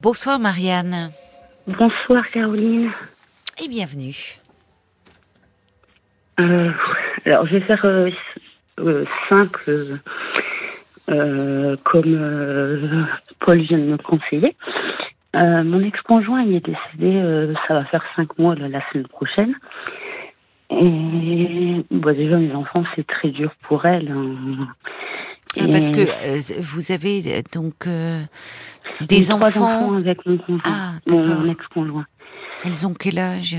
[0.00, 1.10] Bonsoir Marianne.
[1.66, 2.90] Bonsoir Caroline.
[3.62, 4.38] Et bienvenue.
[6.40, 6.70] Euh,
[7.26, 8.10] alors je vais faire euh,
[8.78, 9.98] euh, simple
[11.84, 13.08] comme
[13.40, 14.56] Paul vient de me conseiller.
[15.34, 19.54] Mon ex-conjoint il est décédé, ça va faire cinq mois là, la semaine prochaine.
[20.70, 24.10] Et bon, déjà mes enfants c'est très dur pour elle.
[24.10, 24.68] hein.
[25.58, 28.22] Ah, parce que euh, vous avez euh, donc euh,
[29.00, 29.94] des trois enfants.
[29.94, 32.06] avec mon conjoint, Ah, mon ex-conjoint.
[32.64, 33.56] Elles ont quel âge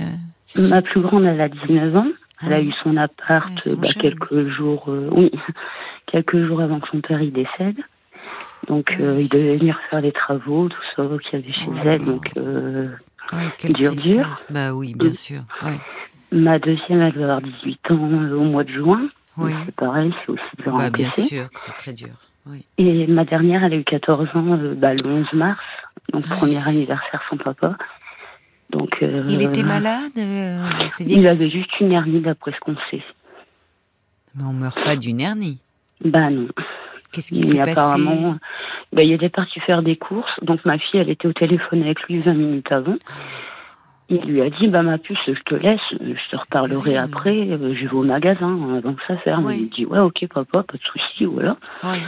[0.57, 2.07] euh, Ma plus grande elle a 19 ans.
[2.43, 5.31] Elle a Ah, eu son appart bah, quelques jours, euh, oui,
[6.07, 7.79] quelques jours avant que son père y décède.
[8.67, 11.73] Donc euh, il devait venir faire les travaux, tout ça qu'il y avait chez Oh.
[11.83, 12.05] elle.
[12.05, 12.87] Donc euh,
[13.33, 14.15] ouais, dur, tristesse.
[14.17, 14.27] dur.
[14.49, 15.41] Bah oui, bien sûr.
[15.63, 15.73] Ouais.
[16.31, 19.09] ma deuxième elle va avoir 18 ans au mois de juin.
[19.37, 19.53] Oui.
[19.65, 21.27] C'est pareil, c'est aussi dur à Bah, bien encaisser.
[21.27, 22.09] sûr c'est très dur.
[22.47, 22.65] Oui.
[22.77, 25.59] Et ma dernière, elle a eu 14 ans euh, bah, le 11 mars,
[26.11, 26.35] donc Ah.
[26.35, 27.75] premier anniversaire sans papa.
[28.71, 30.67] Donc euh, Il était malade euh,
[30.99, 31.17] bien.
[31.17, 33.03] Il avait juste une hernie d'après ce qu'on sait.
[34.35, 35.59] Mais on meurt pas d'une hernie.
[36.03, 36.47] Bah non.
[37.11, 38.37] Qu'est-ce qui s'est passé apparemment,
[38.93, 40.31] ben, il était parti faire des courses.
[40.41, 42.95] Donc ma fille, elle était au téléphone avec lui 20 minutes avant.
[44.13, 47.73] Il lui a dit, bah ma puce, je te laisse, je te reparlerai après, euh,
[47.73, 49.45] je vais au magasin euh, avant que ça ferme.
[49.45, 49.57] Ouais.
[49.57, 51.55] Il dit, ouais, ok papa, pas de souci, voilà.
[51.83, 52.01] Ouais.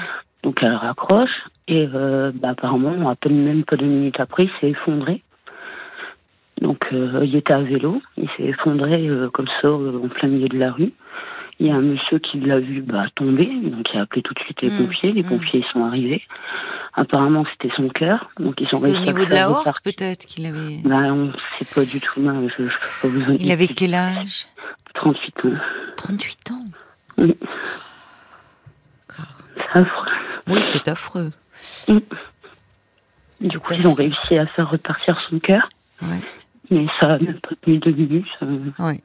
[0.43, 4.51] Donc elle raccroche et euh, bah, apparemment, à peine même pas deux minutes après, il
[4.59, 5.21] s'est effondré.
[6.61, 10.27] Donc euh, il était à vélo, il s'est effondré euh, comme ça euh, en plein
[10.27, 10.91] milieu de la rue.
[11.59, 14.33] Il y a un monsieur qui l'a vu bah, tomber, donc il a appelé tout
[14.33, 15.11] de suite les Mm, pompiers.
[15.13, 15.27] Les mm.
[15.27, 16.21] pompiers ils sont arrivés.
[16.95, 19.81] Apparemment c'était son cœur, donc ils ont au réussi à niveau le de la horte
[19.83, 20.77] peut-être qu'il avait.
[20.83, 24.45] Bah, on sait pas du tout, non, je, je vous en Il avait quel âge?
[24.93, 25.49] 38 ans.
[25.97, 26.65] 38 ans?
[27.17, 27.35] Oui.
[29.55, 30.11] C'est affreux.
[30.47, 31.31] Oui, c'est affreux.
[31.87, 31.97] Mm.
[33.41, 35.67] Du coup, ils ont réussi à faire repartir son cœur,
[36.01, 36.21] Ouais.
[36.69, 38.27] mais ça a même pas tenu deux minutes.
[38.43, 39.01] euh, Ouais.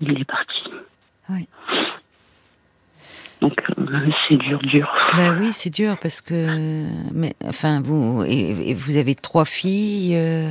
[0.00, 0.62] Il est parti.
[1.28, 1.46] Ouais.
[3.42, 3.84] Donc euh,
[4.28, 4.90] c'est dur, dur.
[5.16, 10.14] Bah oui, c'est dur parce que, mais enfin, vous et, et vous avez trois filles
[10.16, 10.50] euh,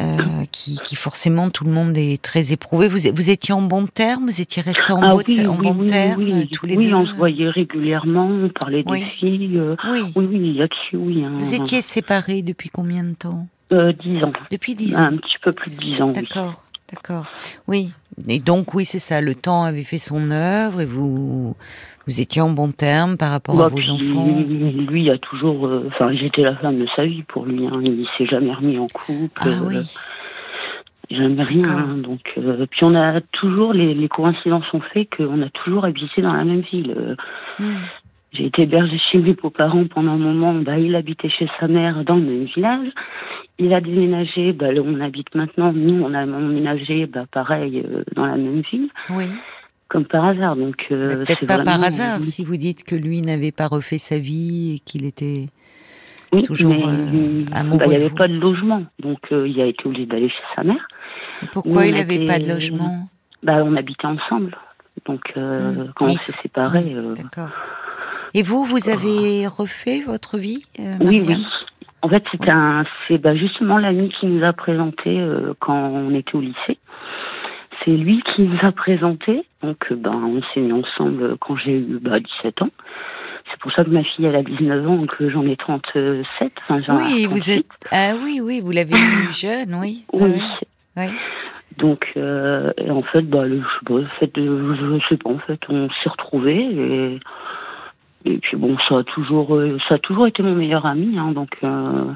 [0.00, 0.16] euh,
[0.50, 2.88] qui, qui forcément tout le monde est très éprouvé.
[2.88, 5.76] Vous, vous étiez en bon terme, vous étiez restés en, ah oui, en oui, bon
[5.78, 6.48] oui, terme oui, oui.
[6.48, 6.94] tous les oui, deux.
[6.94, 9.04] on se voyait régulièrement, on parlait des Oui.
[9.20, 9.56] filles.
[9.56, 10.00] euh, Oui.
[10.16, 11.24] oui, oui, là-dessus, oui.
[11.24, 11.32] hein.
[11.38, 13.46] Vous étiez séparés depuis combien de temps?
[13.70, 14.32] 10 ans.
[14.50, 15.04] Depuis dix ans.
[15.04, 16.22] Un petit peu plus de 10 ans, oui.
[16.22, 17.26] D'accord, d'accord.
[17.68, 17.90] Oui.
[18.28, 19.20] Et donc oui, c'est ça.
[19.20, 21.56] Le temps avait fait son œuvre et vous
[22.06, 24.26] vous étiez en bon terme par rapport à Bah, vos puis, enfants?
[24.90, 25.66] Lui, a toujours.
[25.66, 27.66] euh, Enfin, j'étais la femme de sa vie pour lui.
[27.66, 27.80] Hein.
[27.82, 29.30] Il s'est jamais remis en couple.
[29.40, 29.76] Ah euh, oui.
[31.10, 31.62] Jamais rien.
[31.68, 31.96] Hein.
[31.98, 36.22] Donc, euh, puis on a toujours les, les coïncidences ont fait qu'on a toujours habité
[36.22, 36.94] dans la même ville.
[36.96, 37.14] Euh,
[37.58, 37.74] Hmm.
[38.34, 40.54] J'ai été hébergée chez mes beaux-parents pendant un moment.
[40.54, 42.88] Bah, il habitait chez sa mère dans le même village.
[43.58, 44.52] Il a déménagé.
[44.52, 48.36] Bah, là où on habite maintenant, nous, on a emménagé, bah, pareil, euh, dans la
[48.36, 49.26] même ville, Oui.
[49.88, 50.56] comme par hasard.
[50.56, 54.18] Donc, euh, Peut-être pas par hasard si vous dites que lui n'avait pas refait sa
[54.18, 55.46] vie et qu'il était.
[56.32, 58.14] Oui, toujours, mais euh, bah, amoureux il n'y avait vous.
[58.16, 58.82] pas de logement.
[58.98, 60.88] Donc, euh, il a été obligé d'aller chez sa mère.
[61.44, 63.08] Et Pourquoi il n'avait pas de logement?
[63.44, 64.56] Bah, on habitait ensemble.
[65.06, 66.82] Donc, euh, quand on s'est séparés.
[66.86, 67.50] Oui, euh, D'accord.
[68.34, 71.36] Et vous, vous avez refait votre vie euh, Oui, oui.
[72.02, 76.34] En fait, un, c'est bah, justement l'ami qui nous a présenté euh, quand on était
[76.34, 76.78] au lycée.
[77.84, 79.44] C'est lui qui nous a présenté.
[79.62, 82.70] Donc, euh, ben, on s'est mis ensemble quand j'ai eu bah, 17 ans.
[83.50, 86.52] C'est pour ça que ma fille, elle a 19 ans, que j'en ai 37.
[86.58, 87.52] Enfin, j'en ai Oui, vous 38.
[87.52, 87.66] êtes.
[87.92, 90.04] Ah oui, oui, vous l'avez eu jeune, oui.
[90.12, 90.42] Oui.
[90.96, 91.06] Oui.
[91.78, 95.16] Donc, euh, et en fait, bah, le, je sais pas, le fait de, je sais
[95.16, 97.20] pas, en fait, on s'est retrouvés et,
[98.24, 101.32] et puis bon, ça a toujours, euh, ça a toujours été mon meilleur ami, hein,
[101.32, 101.50] donc.
[101.62, 102.12] Euh,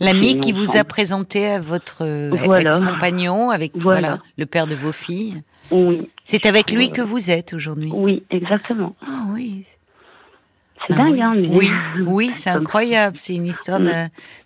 [0.00, 2.66] L'ami qui vous a présenté à votre euh, Voilà.
[2.76, 4.00] ex-compagnon, avec voilà.
[4.00, 4.18] Voilà.
[4.36, 5.42] le père de vos filles.
[5.72, 7.90] Oui, C'est avec lui que vous êtes aujourd'hui.
[7.92, 8.94] oui, exactement.
[9.02, 9.64] Ah oui.
[10.88, 11.22] C'est Ah dingue, oui.
[11.22, 11.48] hein, mais.
[11.48, 11.70] Oui,
[12.06, 13.16] oui, c'est incroyable.
[13.16, 13.92] C'est une histoire de,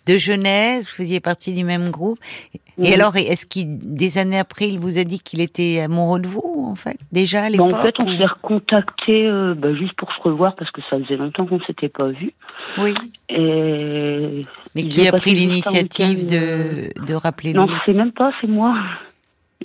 [0.05, 0.91] de jeunesse.
[0.91, 2.19] Vous faisiez partie du même groupe.
[2.55, 2.59] Et
[2.89, 2.93] Oui.
[2.93, 6.65] alors, est-ce qu'il, des années après, il vous a dit qu'il était amoureux de vous,
[6.67, 10.11] en fait, déjà à Bah, l'époque en fait, on s'est recontacté euh, bah, juste pour
[10.11, 12.33] se revoir parce que ça faisait longtemps qu'on s'était pas vu.
[12.79, 12.93] Oui.
[13.29, 18.75] Et Mais qui a pris l'initiative de, de rappeler non, c'est même pas, c'est moi.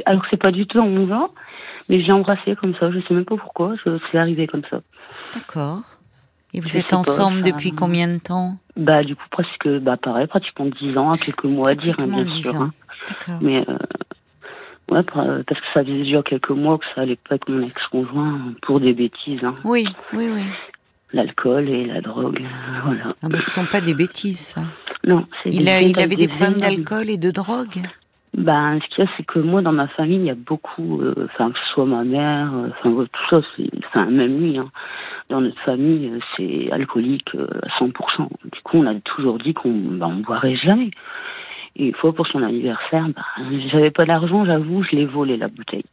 [0.07, 1.33] Alors que c'est pas du tout mon genre,
[1.89, 2.91] mais j'ai embrassé comme ça.
[2.91, 3.75] Je sais même pas pourquoi.
[3.85, 4.81] je- C'est arrivé comme ça.
[5.35, 5.81] D'accord.
[6.55, 9.97] Et vous Je êtes pas, ensemble depuis combien de temps Bah, du coup, presque, bah,
[9.97, 12.55] pareil, pratiquement 10 ans, quelques mois à dire, hein, bien 10 sûr.
[12.57, 12.73] hein.
[13.41, 13.77] Mais, euh,
[14.91, 17.63] ouais, par- parce que ça faisait déjà quelques mois que ça allait pas avec mon
[17.63, 19.55] ex-conjoint pour des bêtises, hein.
[19.65, 20.43] Oui, oui, oui.
[21.13, 23.15] L'alcool et la drogue, euh, voilà.
[23.23, 24.63] Ah, mais ce sont pas des bêtises, ça.
[25.07, 27.83] Non, il, il avait des problèmes d'alcool et de drogue?
[28.37, 31.01] Ben, ce qu'il y a, c'est que moi, dans ma famille, il y a beaucoup,
[31.01, 34.59] euh, enfin, que ce soit ma mère, euh, enfin, tout ça, c'est, enfin, même lui,
[34.59, 34.71] hein,
[35.29, 38.29] dans notre famille, euh, c'est alcoolique à 100%.
[38.53, 40.91] Du coup, on a toujours dit qu'on ben, on boirait jamais.
[41.77, 45.49] Et une fois pour son anniversaire, ben, j'avais pas d'argent, j'avoue, je l'ai volé la
[45.49, 45.85] bouteille.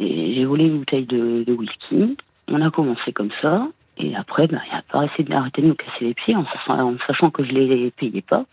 [0.00, 2.16] Et j'ai volé une bouteille de, whisky.
[2.48, 3.66] On a commencé comme ça.
[3.96, 6.96] Et après, ben, il a pas essayé d'arrêter de nous casser les pieds en, en
[7.06, 8.44] sachant que je les payais pas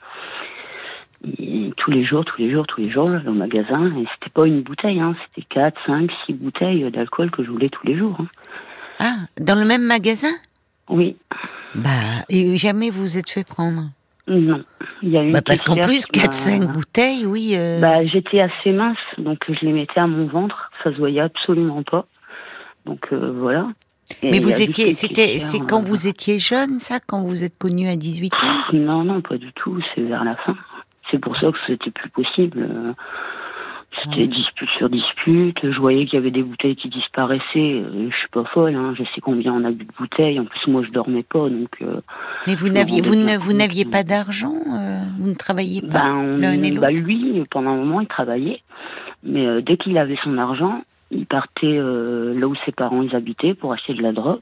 [1.77, 3.87] tous les jours, tous les jours, tous les jours, au magasin.
[3.97, 7.69] Et c'était pas une bouteille, hein, c'était 4, 5, 6 bouteilles d'alcool que je voulais
[7.69, 8.17] tous les jours.
[8.19, 8.27] Hein.
[8.99, 10.31] Ah, dans le même magasin?
[10.89, 11.17] Oui.
[11.75, 13.89] Bah, et jamais vous vous êtes fait prendre?
[14.27, 14.63] Non.
[15.03, 17.53] Il y a bah parce qu'en plus, 4-5 bouteilles, oui.
[17.55, 17.79] Euh.
[17.79, 20.71] Bah, j'étais assez mince, donc je les mettais à mon ventre.
[20.83, 22.07] Ça se voyait absolument pas.
[22.85, 23.67] Donc euh, voilà.
[24.23, 27.87] Mais vous étiez, c'était, c'est quand euh, vous étiez jeune, ça, quand vous êtes connu
[27.87, 28.37] à 18 ans?
[28.73, 29.79] Non, non, pas du tout.
[29.93, 30.55] C'est vers la fin.
[31.11, 32.67] C'est pour ça que c'était plus possible.
[34.05, 35.57] C'était dispute sur dispute.
[35.63, 37.43] Je voyais qu'il y avait des bouteilles qui disparaissaient.
[37.55, 38.75] Euh, je suis pas folle.
[38.75, 38.93] Hein.
[38.97, 40.39] Je sais combien on a bu de bouteilles.
[40.39, 41.69] En plus, moi, je dormais pas, donc.
[41.81, 42.01] Euh,
[42.47, 44.55] Mais vous n'aviez, vous ne, vous n'aviez pas d'argent.
[44.73, 48.61] Euh, vous ne travailliez pas ben, l'un et bah, lui, pendant un moment, il travaillait.
[49.23, 53.73] Mais dès qu'il avait son argent, il partait là où ses parents ils habitaient pour
[53.73, 54.41] acheter de la drogue.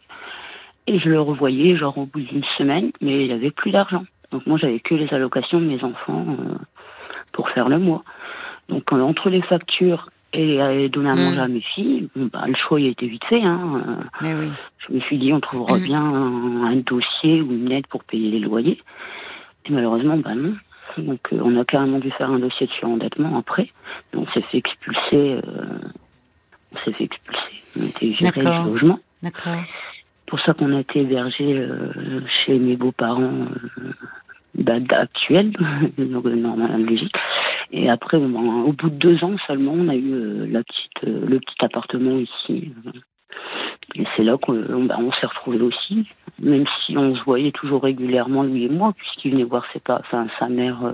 [0.88, 4.04] Et je le revoyais genre au bout d'une semaine, mais il avait plus d'argent.
[4.34, 6.56] Donc moi, j'avais que les allocations de mes enfants euh,
[7.32, 8.04] pour faire le mois.
[8.74, 11.44] Donc euh, entre les factures et, donner à manger mm.
[11.44, 13.44] à mes filles, bah, le choix il a été vite fait.
[13.44, 14.00] Hein.
[14.22, 14.50] Mais oui.
[14.88, 15.82] Je me suis dit, on trouvera mm.
[15.82, 18.80] bien un, dossier ou une aide pour payer les loyers.
[19.68, 20.54] Et malheureusement, bah non.
[20.98, 23.70] Donc euh, on a carrément dû faire un dossier de surendettement après.
[24.12, 25.40] Donc on s'est fait expulser.
[26.74, 27.62] on s'est fait expulser.
[27.80, 29.00] On était géré le logement.
[29.22, 29.54] D'accord.
[30.26, 31.68] pour ça qu'on a été hébergé
[32.46, 33.46] chez mes beaux-parents
[34.92, 35.52] actuelle,
[35.98, 37.16] normal en Belgique.
[37.72, 41.26] Et après, au bout de deux ans seulement, on a eu euh, la petite, euh,
[41.26, 42.72] le petit appartement ici.
[43.96, 46.08] Et c'est là qu'on bah, s'est retrouvés aussi,
[46.40, 50.28] même si on se voyait toujours régulièrement, lui et moi, puisqu'il venait voir ses enfin,
[50.40, 50.94] sa mère euh,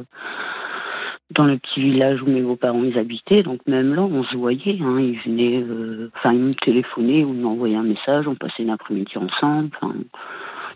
[1.32, 3.44] dans le petit village où mes beaux-parents ils habitaient.
[3.44, 4.80] Donc même là, on se voyait.
[4.82, 5.64] Hein, il venait,
[6.16, 8.28] enfin, il me téléphonait ou il m'envoyait un message.
[8.28, 9.70] On passait une après-midi ensemble.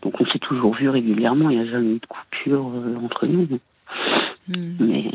[0.04, 3.25] Donc on s'est toujours vu régulièrement, il n'y a jamais eu de coupure euh, entre
[3.25, 3.48] nous.
[4.48, 4.75] Hmm.
[4.80, 5.06] Mais,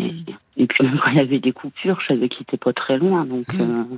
[0.56, 2.98] et puis même quand il y avait des coupures, je savais qu'il n'était pas très
[2.98, 3.24] loin.
[3.24, 3.60] Donc, hmm.
[3.60, 3.96] euh,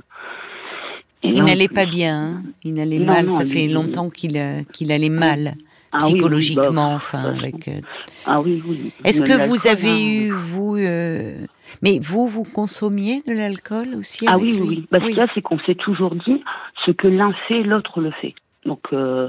[1.23, 2.43] il n'allait pas bien, hein.
[2.63, 4.39] il n'allait mal, ça fait longtemps qu'il
[4.71, 5.55] qu'il allait mal.
[5.93, 7.67] Ah psychologiquement, bah, enfin, bah, avec.
[7.67, 7.81] Euh,
[8.25, 8.93] ah oui, oui.
[9.03, 9.99] Est-ce que vous avez hein.
[9.99, 10.77] eu, vous,
[11.81, 14.85] mais vous, vous consommiez de l'alcool aussi Ah oui, oui.
[14.91, 15.13] Bah, oui.
[15.13, 16.43] Ce c'est qu'on s'est toujours dit,
[16.85, 18.33] ce que l'un fait, l'autre le fait.
[18.65, 19.27] Donc, euh,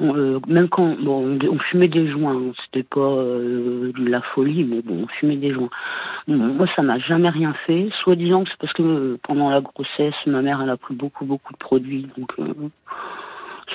[0.00, 4.82] même quand bon, on, fumait des joints, hein, c'était pas euh, de la folie, mais
[4.82, 5.70] bon, on fumait des joints.
[6.26, 7.90] moi, ça m'a jamais rien fait.
[8.02, 10.94] Soit disant que c'est parce que euh, pendant la grossesse, ma mère, elle a pris
[10.94, 12.34] beaucoup, beaucoup de produits, donc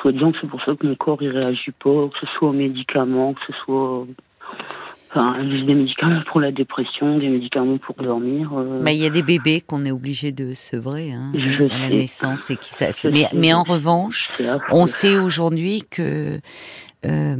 [0.01, 2.50] soit disant que c'est pour ça que mon corps il réagit pas, que ce soit
[2.50, 4.06] aux médicaments, que ce soit
[5.16, 8.52] Enfin, des médicaments pour la dépression, des médicaments pour dormir.
[8.54, 8.84] Euh.
[8.84, 11.32] Bah, il y a des bébés qu'on est obligé de sevrer hein,
[11.72, 12.88] à la naissance et qui ça.
[13.10, 14.30] Mais, mais, en revanche,
[14.72, 16.34] on sait aujourd'hui que
[17.06, 17.36] euh,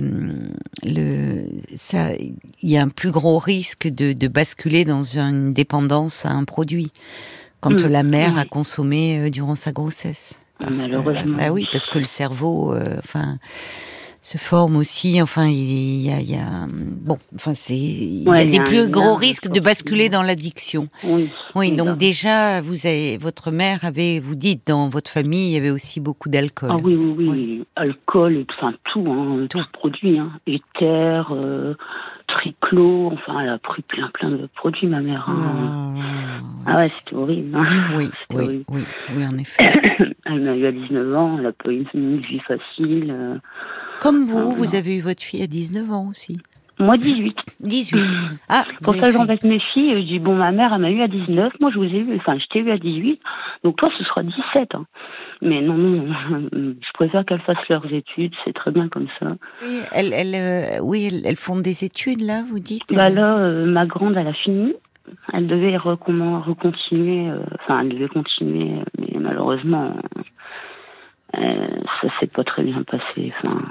[0.83, 1.44] le,
[1.75, 6.30] ça, il y a un plus gros risque de, de, basculer dans une dépendance à
[6.30, 6.94] un produit
[7.59, 7.88] quand mmh.
[7.88, 10.40] la mère a consommé euh, durant sa grossesse.
[10.61, 11.35] Malheureusement.
[11.38, 13.38] bah oui, parce que le cerveau, enfin
[14.25, 15.21] se forme aussi.
[15.21, 18.89] Enfin, il y a, il y a bon, enfin c'est, il y a des plus
[18.89, 20.87] gros risques de basculer dans l'addiction.
[21.03, 21.29] Oui.
[21.53, 21.71] Oui.
[21.71, 25.69] Donc déjà, vous avez, votre mère avait, vous dites, dans votre famille, il y avait
[25.69, 26.69] aussi beaucoup d'alcool.
[26.73, 30.31] Ah oui, oui, oui, alcool, enfin tout, hein, tout produit, hein.
[30.47, 31.31] éther.
[31.31, 31.75] Euh,
[32.27, 35.29] triclo, enfin elle a pris plein plein de produits ma mère.
[35.29, 35.94] Hein.
[36.65, 37.55] Ah, ah ouais, c'était horrible.
[37.55, 37.89] Hein.
[37.95, 38.81] Oui, oui, oui,
[39.15, 39.71] oui, en effet.
[40.25, 43.11] elle m'a eu à 19 ans, elle a pas eu une vie facile.
[43.11, 43.37] Euh.
[44.02, 46.37] Comme vous, ah, vous avez eu votre fille à 19 ans aussi.
[46.80, 47.37] Moi, 18.
[47.61, 48.04] 18.
[48.49, 49.94] Ah, pour ça, j'embête mes filles.
[49.95, 51.54] Je dis, bon, ma mère, elle m'a eu à 19.
[51.59, 53.19] Moi, je vous ai eu, enfin, je t'ai eu à 18.
[53.64, 54.75] Donc, toi, ce sera 17.
[54.75, 54.85] Hein.
[55.42, 56.06] Mais non, non,
[56.54, 58.33] je préfère qu'elles fassent leurs études.
[58.44, 59.28] C'est très bien comme ça.
[59.64, 63.66] Oui, elles, elles, euh, oui, elles, font des études, là, vous dites Bah là, euh,
[63.66, 64.73] ma grande, elle a fini.
[65.33, 67.30] Elle devait recontinuer.
[67.30, 68.81] Euh, enfin, elle devait continuer.
[68.99, 69.95] Mais malheureusement,
[71.37, 71.68] euh,
[72.01, 73.33] ça s'est pas très bien passé.
[73.37, 73.61] Enfin,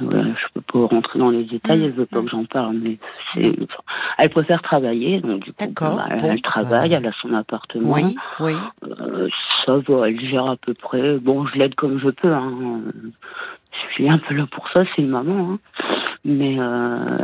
[0.00, 1.80] voilà, je peux pas rentrer dans les détails.
[1.80, 1.84] Mm.
[1.84, 2.98] Elle veut pas que j'en parle, mais
[3.34, 3.52] c'est.
[4.18, 6.96] elle préfère travailler, donc du coup, bah, elle travaille, bah.
[6.96, 7.92] elle a son appartement.
[7.92, 8.54] Oui, oui.
[8.84, 9.28] Euh,
[9.66, 11.18] ça va, elle gère à peu près.
[11.18, 12.32] Bon, je l'aide comme je peux.
[12.32, 12.80] Hein.
[13.72, 15.52] Je suis un peu là pour ça, c'est une maman.
[15.52, 15.58] Hein.
[16.24, 16.56] Mais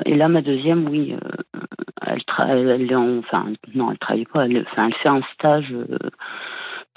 [0.07, 1.15] et là, ma deuxième, oui,
[2.05, 2.21] elle,
[2.69, 4.47] elle, enfin non, elle travaille pas.
[4.47, 5.73] Elle, enfin, elle fait un stage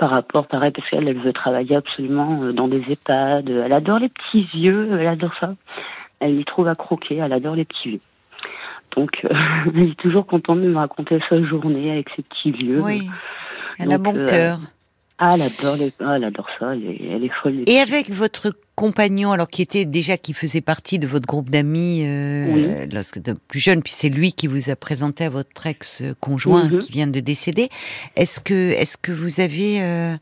[0.01, 3.47] par rapport, pareil, parce qu'elle elle veut travailler absolument dans des EHPAD.
[3.47, 5.53] Elle adore les petits vieux, elle adore ça.
[6.19, 7.99] Elle y trouve à croquer, elle adore les petits vieux.
[8.97, 9.23] Donc,
[9.75, 12.81] elle est toujours contente de me raconter sa journée avec ses petits vieux.
[12.81, 13.07] Oui,
[13.77, 14.57] elle a bon cœur.
[15.23, 17.63] Ah, elle adore, ah, elle adore ça, elle est, folle.
[17.67, 22.01] Et avec votre compagnon, alors qui était déjà, qui faisait partie de votre groupe d'amis
[22.03, 26.79] euh, lorsque plus jeune, puis c'est lui qui vous a présenté à votre ex-conjoint mhm.
[26.79, 27.69] qui vient de décéder.
[28.15, 30.15] Est-ce que, est-ce que vous avez euh,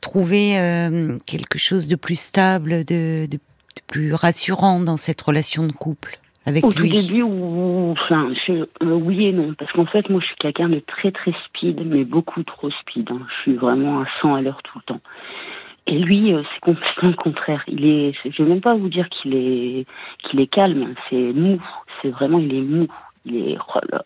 [0.00, 3.38] trouvé euh, quelque chose de plus stable, de, de,
[3.86, 6.18] plus rassurant dans cette relation de couple?
[6.50, 10.26] Avec Au lui Au début, enfin, euh, oui et non, parce qu'en fait, moi, je
[10.26, 13.10] suis quelqu'un de très très speed, mais beaucoup trop speed.
[13.10, 13.20] Hein.
[13.28, 15.00] Je suis vraiment à 100 à l'heure tout le temps.
[15.86, 17.62] Et lui, euh, c'est complètement le contraire.
[17.68, 19.86] Il est, je vais même pas vous dire qu'il est,
[20.18, 20.94] qu'il est calme.
[21.08, 21.60] C'est mou.
[22.00, 22.86] C'est vraiment, il est mou.
[23.24, 24.04] Il est, oh là.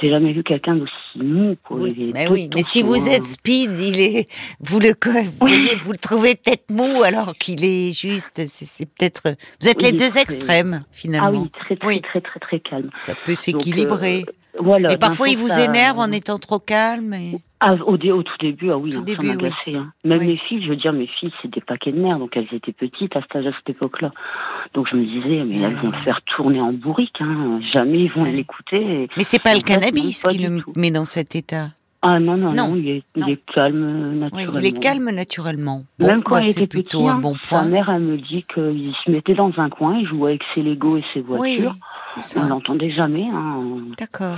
[0.00, 1.56] J'ai jamais vu quelqu'un d'aussi mou.
[1.70, 4.28] Oui, mais oui, mais si vous êtes speed, il est,
[4.60, 8.40] vous le, vous, voyez, vous le trouvez peut-être mou alors qu'il est juste.
[8.46, 9.34] C'est peut-être.
[9.60, 11.42] Vous êtes les deux extrêmes finalement.
[11.42, 12.90] Ah oui, très très très très très, calme.
[12.98, 14.24] Ça peut s'équilibrer.
[14.28, 17.14] Euh, voilà, et parfois, il vous énerve en étant trop calme.
[17.14, 17.40] Et...
[17.60, 19.92] Ah, au, au, tout début, ah oui, tout hein, début, ça m'a hein.
[20.04, 22.46] Même mes filles, je veux dire, mes filles, c'est des paquets de nerfs, donc elles
[22.52, 24.12] étaient petites à, à cette époque-là.
[24.74, 27.60] Donc je me disais, mais elles vont le faire tourner en bourrique, hein.
[27.72, 29.08] jamais ils vont l'écouter.
[29.16, 31.70] Mais c'est pas le cannabis qui le met dans cet état?
[32.00, 34.52] Ah non, non, non, il, est, il est, calme naturellement.
[34.54, 35.82] Oui, il est calme naturellement.
[35.98, 37.64] Même quand il était plutôt un bon point.
[37.64, 40.62] Sa mère, elle me dit qu'il se mettait dans un coin, il jouait avec ses
[40.62, 41.74] Legos et ses voitures.
[42.16, 42.40] Oui, ça.
[42.44, 43.26] On l'entendait jamais.
[43.34, 43.64] Hein.
[43.98, 44.36] D'accord.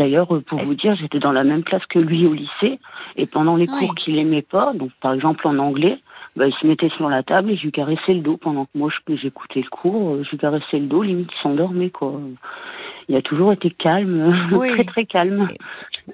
[0.00, 2.78] D'ailleurs, pour vous dire, j'étais dans la même classe que lui au lycée,
[3.16, 5.98] et pendant les cours qu'il aimait pas, donc par exemple en anglais,
[6.36, 8.70] bah, il se mettait sur la table et je lui caressais le dos pendant que
[8.76, 12.18] moi j'écoutais le cours, euh, je lui caressais le dos, limite il s'endormait quoi.
[13.10, 14.34] Il a toujours été calme,
[14.74, 15.48] très très calme.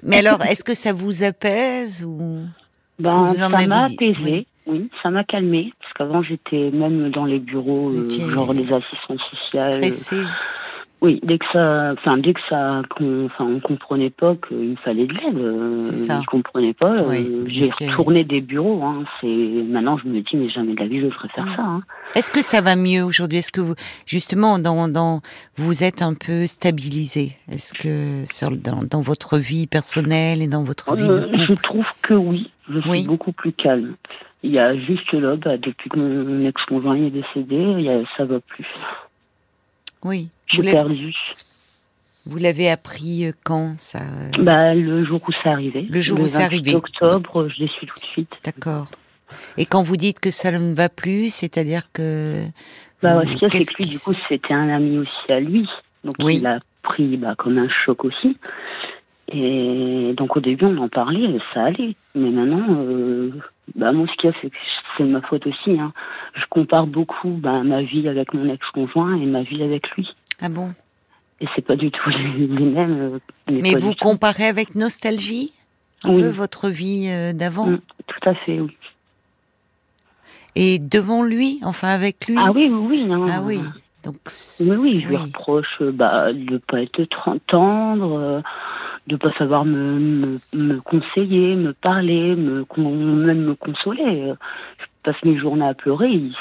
[0.03, 2.41] Mais alors, est-ce que ça vous apaise ou
[2.99, 4.47] ben, ça m'a apaisé.
[4.65, 4.89] Oui.
[5.01, 9.75] ça m'a calmé parce qu'avant j'étais même dans les bureaux, euh, genre les assistants sociales.
[9.75, 10.25] Stressée.
[10.99, 15.13] Oui, dès que ça, enfin dès que ça, enfin on comprenait pas qu'il fallait de
[15.13, 15.37] l'aide.
[15.37, 16.91] Euh, je comprenais pas.
[16.91, 18.83] Euh, j'ai retourné des bureaux.
[18.83, 21.61] Hein, c'est maintenant je me dis mais jamais de la vie je ferais faire ça.
[21.61, 21.81] Hein.
[22.15, 23.39] Est-ce que ça va mieux aujourd'hui?
[23.39, 23.75] Est-ce que vous,
[24.07, 25.21] justement dans, dans
[25.57, 27.33] vous êtes un peu stabilisé?
[27.51, 31.53] Est-ce que sur, dans, dans, votre vie personnelle et dans votre vie de euh, Je
[31.61, 32.49] trouve que oui.
[32.69, 33.95] Je suis beaucoup plus calme.
[34.43, 38.01] Il y a juste là, bah, depuis que mon ex-conjoint est décédé, il y a,
[38.17, 38.65] ça va plus.
[40.03, 40.29] Oui.
[40.47, 41.13] J'ai perdu.
[42.25, 45.87] Vous l'avez appris euh, quand ça euh bah, Le jour où c'est arrivé.
[45.89, 46.75] Le jour où c'est arrivé.
[46.75, 48.31] octobre, je l'ai su tout de suite.
[48.43, 48.87] D'accord.
[49.57, 52.43] Et quand vous dites que ça ne va plus, c'est-à-dire que.
[53.01, 55.67] Bah, ce qu'il c'est que lui, du coup, c'était un ami aussi à lui.
[56.03, 58.37] Donc, il a pris bah, comme un choc aussi.
[59.29, 61.95] Et donc, au début, on en parlait, ça allait.
[62.15, 63.31] Mais maintenant, euh,
[63.75, 64.55] bah, moi, ce qu'il y a, c'est que
[64.97, 65.79] c'est ma faute aussi.
[65.79, 65.93] Hein.
[66.35, 70.07] Je compare beaucoup bah, ma vie avec mon ex-conjoint et ma vie avec lui.
[70.41, 70.73] Ah bon?
[71.39, 72.99] Et c'est pas du tout les, mêmes.
[72.99, 73.19] Euh,
[73.51, 75.53] mais vous comparez avec nostalgie
[76.03, 77.67] un peu votre vie euh, d'avant?
[77.67, 78.75] Mm, Tout à fait, oui.
[80.55, 82.35] Et devant lui, enfin avec lui?
[82.39, 83.27] Ah oui, oui, non.
[83.29, 83.59] Ah oui.
[84.03, 84.15] Donc,
[84.59, 88.41] oui, oui, je lui reproche bah, de ne pas être tendre,
[89.07, 94.33] de pas savoir me, me, conseiller, me parler, me, même me consoler.
[94.79, 96.09] Je passe mes journées à pleurer.
[96.09, 96.33] Il,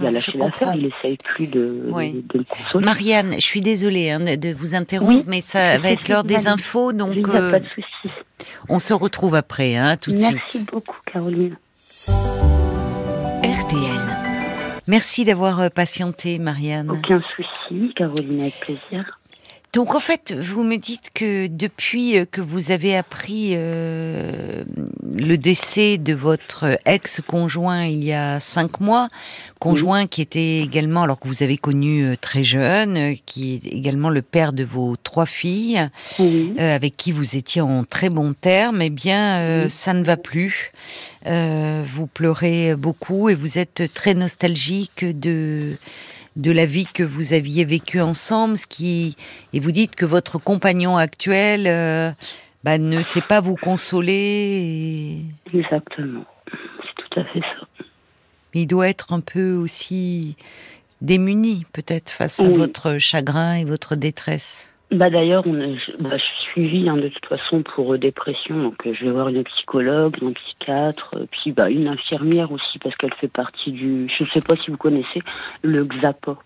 [0.00, 2.84] il a lâché l'affaire, il essaye plus de, de, me consoler.
[2.84, 6.92] Marianne, je suis désolée hein, de vous interrompre, mais ça va être l'heure des infos,
[6.92, 8.14] donc il euh, pas de souci.
[8.68, 10.32] on se retrouve après, hein, tout de suite.
[10.32, 11.56] Merci beaucoup, Caroline.
[13.42, 14.00] RTL.
[14.86, 16.90] Merci d'avoir euh, patienté, Marianne.
[16.90, 19.19] Aucun souci, Caroline, avec plaisir.
[19.72, 24.64] Donc en fait, vous me dites que depuis euh, que vous avez appris euh,
[25.04, 29.06] le décès de votre ex-conjoint il y a cinq mois,
[29.60, 34.10] conjoint qui était également, alors que vous avez connu euh, très jeune, qui est également
[34.10, 35.88] le père de vos trois filles,
[36.58, 40.72] avec qui vous étiez en très bons termes, eh bien ça ne va plus.
[41.24, 45.76] vous pleurez beaucoup et vous êtes très nostalgique de
[46.36, 49.16] de la vie que vous aviez vécue ensemble, ce qui
[49.52, 52.10] et vous dites que votre compagnon actuel euh,
[52.64, 55.18] bah, ne sait pas vous consoler.
[55.52, 57.66] Exactement, c'est tout à fait ça.
[58.54, 60.36] Il doit être un peu aussi
[61.00, 64.69] démuni, peut-être, face à votre chagrin et votre détresse.
[64.90, 68.92] Bah d'ailleurs, bah, je suis suivie hein, de toute façon pour euh, dépression, donc euh,
[68.98, 73.14] je vais voir une psychologue, un psychiatre, euh, puis bah, une infirmière aussi parce qu'elle
[73.14, 74.08] fait partie du.
[74.18, 75.22] Je ne sais pas si vous connaissez
[75.62, 76.36] le XAPA.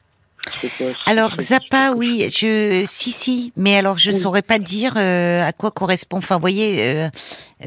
[1.07, 5.71] Alors Zappa, oui, je si si, mais alors je ne saurais pas dire à quoi
[5.71, 6.19] correspond.
[6.19, 7.09] Enfin, vous voyez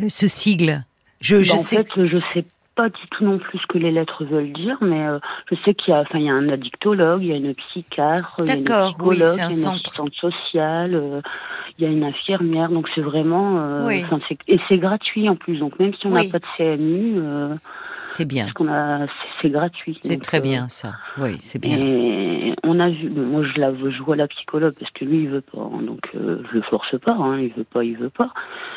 [0.10, 0.84] ce sigle.
[1.20, 1.84] Je, je bah, en sais.
[1.84, 2.46] fait, je sais
[2.78, 5.20] pas du tout non plus ce que les lettres veulent dire, mais euh,
[5.50, 7.54] je sais qu'il y a, enfin, il y a un addictologue, il y a une
[7.56, 11.22] psychiatre, il y a une psychologue, oui, un il y a une assistante sociale, euh,
[11.78, 13.90] il y a une infirmière, donc c'est vraiment, euh,
[14.48, 17.20] et c'est gratuit en plus, donc même si on n'a pas de CMU.
[18.06, 18.44] C'est bien.
[18.44, 19.06] Parce qu'on a,
[19.42, 19.98] c'est gratuit.
[20.02, 20.94] C'est très bien ça.
[21.18, 21.78] Oui, c'est bien.
[21.80, 25.30] Et on a vu, moi je la, je vois la psychologue parce que lui il
[25.30, 28.10] veut pas, hein, donc euh, je le force pas, hein, il veut pas, il veut
[28.10, 28.34] pas.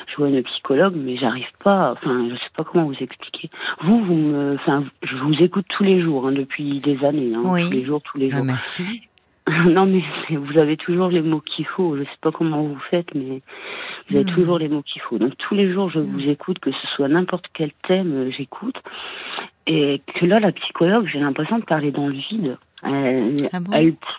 [0.08, 1.92] Je vois une psychologue, mais j'arrive pas.
[1.92, 3.50] Enfin, je sais pas comment vous expliquer.
[3.82, 7.42] Vous, vous me, enfin, je vous écoute tous les jours hein, depuis des années, hein,
[7.42, 8.44] tous les jours, tous les ah, jours.
[8.44, 9.02] merci.
[9.66, 10.02] non, mais
[10.36, 11.96] vous avez toujours les mots qu'il faut.
[11.96, 13.42] Je sais pas comment vous faites, mais
[14.08, 14.34] vous avez hmm.
[14.34, 15.18] toujours les mots qu'il faut.
[15.18, 16.12] Donc tous les jours, je hmm.
[16.12, 18.76] vous écoute, que ce soit n'importe quel thème, euh, j'écoute.
[19.72, 22.58] Et que là, la psychologue, j'ai l'impression de parler dans le vide.
[22.82, 23.60] Elle, ah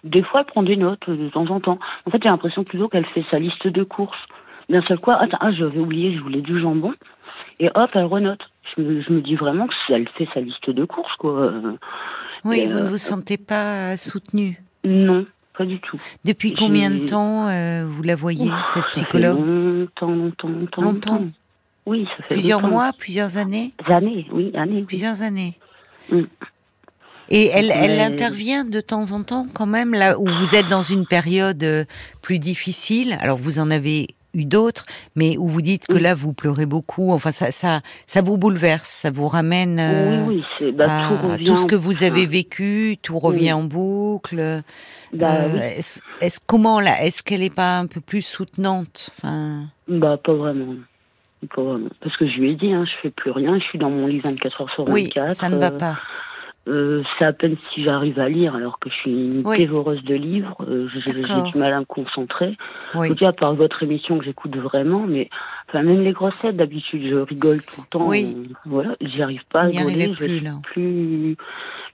[0.06, 1.78] des fois, elle prend des notes de temps en temps.
[2.06, 4.16] En fait, j'ai l'impression plutôt qu'elle fait sa liste de courses.
[4.70, 6.94] D'un seul coup, attends, ah, j'avais oublié, je voulais du jambon.
[7.60, 8.40] Et hop, elle renote.
[8.78, 11.52] Je me, dis vraiment que elle fait sa liste de courses, quoi.
[12.46, 15.26] Oui, vous ne vous sentez pas soutenue Non,
[15.58, 16.00] pas du tout.
[16.24, 19.38] Depuis combien de temps euh, vous la voyez, cette psychologue?
[19.38, 20.82] Longtemps, longtemps, longtemps.
[20.82, 21.26] Longtemps
[21.86, 24.84] Oui, ça fait Plusieurs mois, plusieurs années Années, oui, années.
[24.84, 25.58] Plusieurs années.
[26.12, 26.22] Mm.
[27.30, 30.82] Et elle, elle intervient de temps en temps quand même, là où vous êtes dans
[30.82, 31.86] une période euh,
[32.22, 33.18] plus difficile.
[33.22, 34.86] Alors vous en avez eu d'autres,
[35.16, 37.12] mais où vous dites que là vous pleurez beaucoup.
[37.12, 41.66] Enfin, ça, ça, ça vous bouleverse, ça vous ramène oui, oui, bah, à tout, ce
[41.66, 44.62] que vous avez vécu, tout revient en boucle.
[45.14, 45.70] Bah, euh,
[46.20, 49.10] est-ce, comment là Est-ce qu'elle n'est pas un peu plus soutenante?
[49.18, 49.66] Enfin...
[49.88, 50.76] Bah pas vraiment.
[51.50, 54.08] Parce que je lui ai dit, hein, je fais plus rien, je suis dans mon
[54.08, 54.94] lit 24 heures sur 24.
[54.94, 55.96] Oui, ça ne va euh, pas.
[56.68, 60.14] Euh, c'est à peine si j'arrive à lire, alors que je suis une dévoreuse de
[60.14, 60.56] livres.
[60.68, 62.56] Euh, j'ai du mal à me concentrer.
[62.94, 63.08] Oui.
[63.08, 65.30] En tout cas, par votre émission que j'écoute vraiment, mais
[65.68, 68.08] enfin même les grossettes d'habitude, je rigole tout le temps.
[68.08, 68.38] Oui.
[68.38, 70.10] Euh, voilà, j'y arrive pas à rigoler.
[70.10, 70.52] Plus, là.
[70.62, 71.36] plus.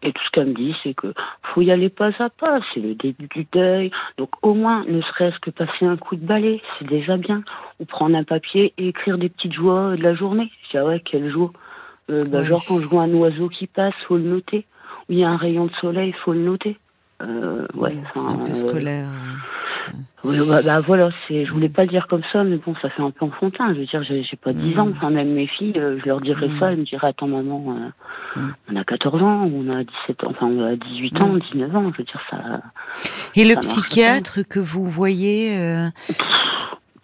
[0.03, 2.59] Et tout ce qu'elle me dit, c'est que faut y aller pas à pas.
[2.73, 3.91] C'est le début du deuil.
[4.17, 7.43] Donc au moins, ne serait-ce que passer un coup de balai, c'est déjà bien.
[7.79, 10.51] Ou prendre un papier et écrire des petites joies de la journée.
[10.65, 11.51] Je dis ah ouais, quelle joie.
[12.09, 14.65] Euh, bah, Genre quand je vois un oiseau qui passe, faut le noter.
[15.09, 16.77] Ou il y a un rayon de soleil, faut le noter.
[17.21, 19.07] Euh, ouais, c'est un peu euh, scolaire.
[20.23, 22.89] Oui, bah, bah, voilà, c'est, je voulais pas le dire comme ça, mais bon, ça
[22.89, 23.73] fait un peu enfantin.
[23.73, 24.79] Je veux dire, j'ai, pas 10 mm.
[24.79, 26.59] ans, enfin, même mes filles, euh, je leur dirais mm.
[26.59, 27.75] ça, elles me diraient, attends, maman,
[28.35, 28.49] mm.
[28.71, 31.91] on a 14 ans, on a 17 ans, enfin, on a 18 ans, 19 ans,
[31.93, 32.37] je veux dire, ça.
[33.35, 35.57] Et le psychiatre que vous voyez,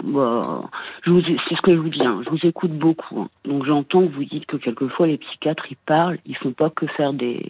[0.04, 0.64] bah,
[1.06, 2.22] c'est ce que je vous dis, hein.
[2.26, 3.22] je vous écoute beaucoup.
[3.22, 3.30] Hein.
[3.46, 6.88] Donc j'entends que vous dites que quelquefois les psychiatres ils parlent, ils font pas que
[6.88, 7.42] faire des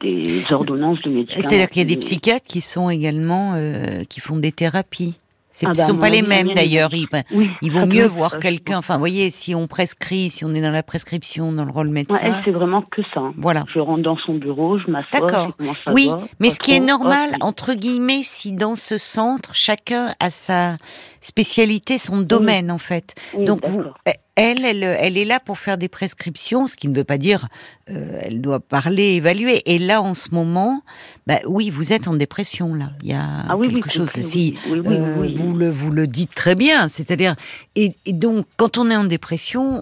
[0.00, 1.48] des ordonnances de médicaments.
[1.48, 5.18] C'est-à-dire qu'il y a des psychiatres qui sont également euh, qui font des thérapies.
[5.52, 6.88] Ce ne ah bah, sont pas les mêmes d'ailleurs.
[6.94, 7.06] Il,
[7.60, 8.78] il, vaut mieux voir quelqu'un.
[8.78, 11.90] Enfin, vous voyez, si on prescrit, si on est dans la prescription, dans le rôle
[11.90, 12.14] médecin.
[12.14, 13.20] Ouais, elle, c'est vraiment que ça.
[13.20, 13.34] Hein.
[13.36, 13.64] Voilà.
[13.74, 15.20] Je rentre dans son bureau, je m'assois.
[15.20, 15.50] D'accord.
[15.92, 20.76] Oui, mais ce qui est normal, entre guillemets, si dans ce centre, chacun a sa
[21.20, 23.14] spécialité, son domaine en fait.
[23.38, 23.82] Donc vous,
[24.36, 27.48] elle, elle, elle est là pour faire des prescriptions, ce qui ne veut pas dire
[27.90, 29.62] euh, elle doit parler, évaluer.
[29.66, 30.82] Et là, en ce moment,
[31.26, 32.90] bah, oui, vous êtes en dépression là.
[33.02, 34.10] Il y a ah quelque chose.
[34.10, 37.34] Si euh, vous le vous le dites très bien, c'est-à-dire
[37.74, 39.80] et, donc quand on est en dépression,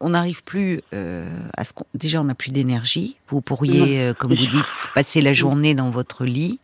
[0.00, 3.16] on n'arrive plus euh, à ce qu'on déjà on n'a plus d'énergie.
[3.28, 6.58] Vous pourriez, comme vous dites, passer la journée dans votre lit.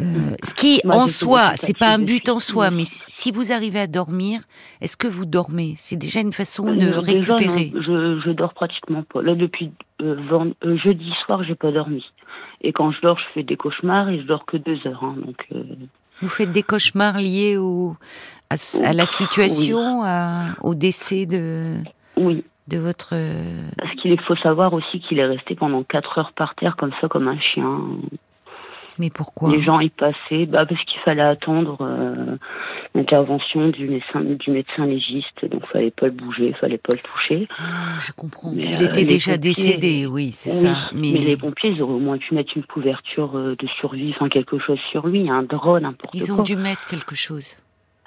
[0.00, 3.80] Euh, ce qui, en soi, c'est pas un but en soi, mais si vous arrivez
[3.80, 4.40] à dormir,
[4.80, 5.74] est-ce que vous dormez?
[5.76, 7.72] C'est déjà une façon de récupérer.
[7.74, 9.22] je, je dors pratiquement pas.
[9.22, 10.16] Là, depuis euh,
[10.64, 12.04] euh, jeudi soir, j'ai pas dormi.
[12.62, 15.04] Et quand je dors, je fais des cauchemars et je dors que deux heures.
[15.04, 15.46] Hein, donc.
[16.22, 17.96] Vous faites des cauchemars liés au,
[18.50, 20.02] à, la situation,
[20.62, 21.76] au décès de.
[22.16, 22.44] Oui.
[22.68, 23.16] De votre.
[23.78, 27.08] Parce qu'il faut savoir aussi qu'il est resté pendant quatre heures par terre comme ça,
[27.08, 27.80] comme un chien.
[29.00, 29.50] Mais pourquoi?
[29.50, 32.36] Les gens y passaient, bah parce qu'il fallait attendre euh,
[32.94, 37.48] l'intervention du médecin, du médecin légiste, donc fallait pas le bouger, fallait pas le toucher.
[37.58, 38.52] Ah, je comprends.
[38.54, 40.90] il euh, était déjà décédé, oui, c'est ça.
[40.92, 41.12] Mais...
[41.12, 44.58] les pompiers, ils auraient au moins pu mettre une couverture euh, de survie, enfin quelque
[44.58, 46.20] chose sur lui, un drone, n'importe quoi.
[46.22, 47.56] Ils ont dû mettre quelque chose.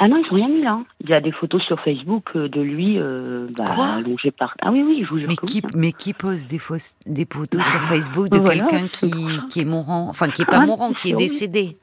[0.04, 0.82] Ah non, ils n'ont rien mis là.
[1.00, 4.54] Il y a des photos sur Facebook euh, de lui euh, bah, allongé par.
[4.62, 5.30] Ah oui, oui, je vous jure.
[5.30, 6.60] Mais, qui, mais qui pose des,
[7.06, 9.14] des photos sur Facebook de quelqu'un qui,
[9.50, 11.78] qui, est mourant, enfin qui est pas ah, mourant, qui est décédé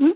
[0.00, 0.14] hum.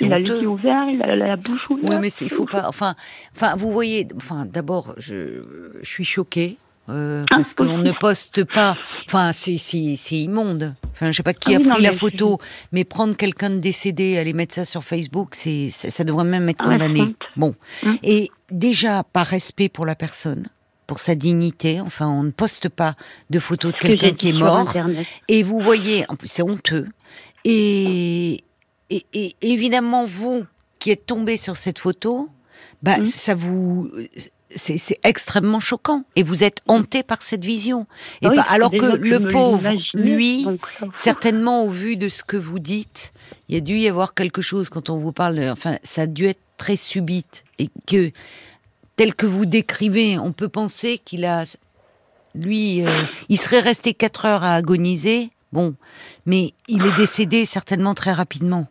[0.00, 1.92] il a les yeux ouverts, il a la bouche ouverte.
[1.92, 2.66] Oui, mais il faut pas.
[2.66, 2.94] Enfin,
[3.34, 4.08] enfin, vous voyez.
[4.16, 6.56] Enfin, d'abord, je, je suis choquée
[6.88, 8.76] euh, Ah, parce qu'on ne poste pas.
[9.06, 10.74] Enfin, c'est c'est c'est immonde.
[10.92, 12.38] Enfin, je sais pas qui Ah a oui, pris non, la photo,
[12.72, 16.48] mais prendre quelqu'un de décédé, aller mettre ça sur Facebook, c'est ça, ça devrait même
[16.48, 17.14] être Ah, condamné.
[17.36, 17.96] Bon, Hum.
[18.02, 20.46] et déjà par respect pour la personne,
[20.86, 21.80] pour sa dignité.
[21.80, 22.94] Enfin, on ne poste pas
[23.30, 24.72] de photos de quelqu'un qui est mort.
[25.28, 26.86] Et vous voyez, en plus c'est honteux.
[27.44, 28.44] Et,
[28.90, 30.44] et, et évidemment, vous
[30.78, 32.28] qui êtes tombé sur cette photo,
[32.82, 33.04] bah, Mm.
[33.04, 33.90] ça vous,
[34.54, 36.04] c'est extrêmement choquant.
[36.14, 37.86] Et vous êtes hanté par cette vision.
[38.22, 40.60] Et Ah oui, bah, alors déjà que le pauvre, lui, donc
[40.94, 43.12] certainement au vu de ce que vous dites,
[43.48, 45.36] il y a dû y avoir quelque chose quand on vous parle.
[45.36, 48.10] de- enfin, ça a dû être très subite et que
[48.96, 51.44] tel que vous décrivez, on peut penser qu'il a,
[52.34, 55.30] lui, euh, il serait resté quatre heures à agoniser.
[55.52, 55.74] Bon,
[56.24, 58.66] mais il est décédé certainement très rapidement.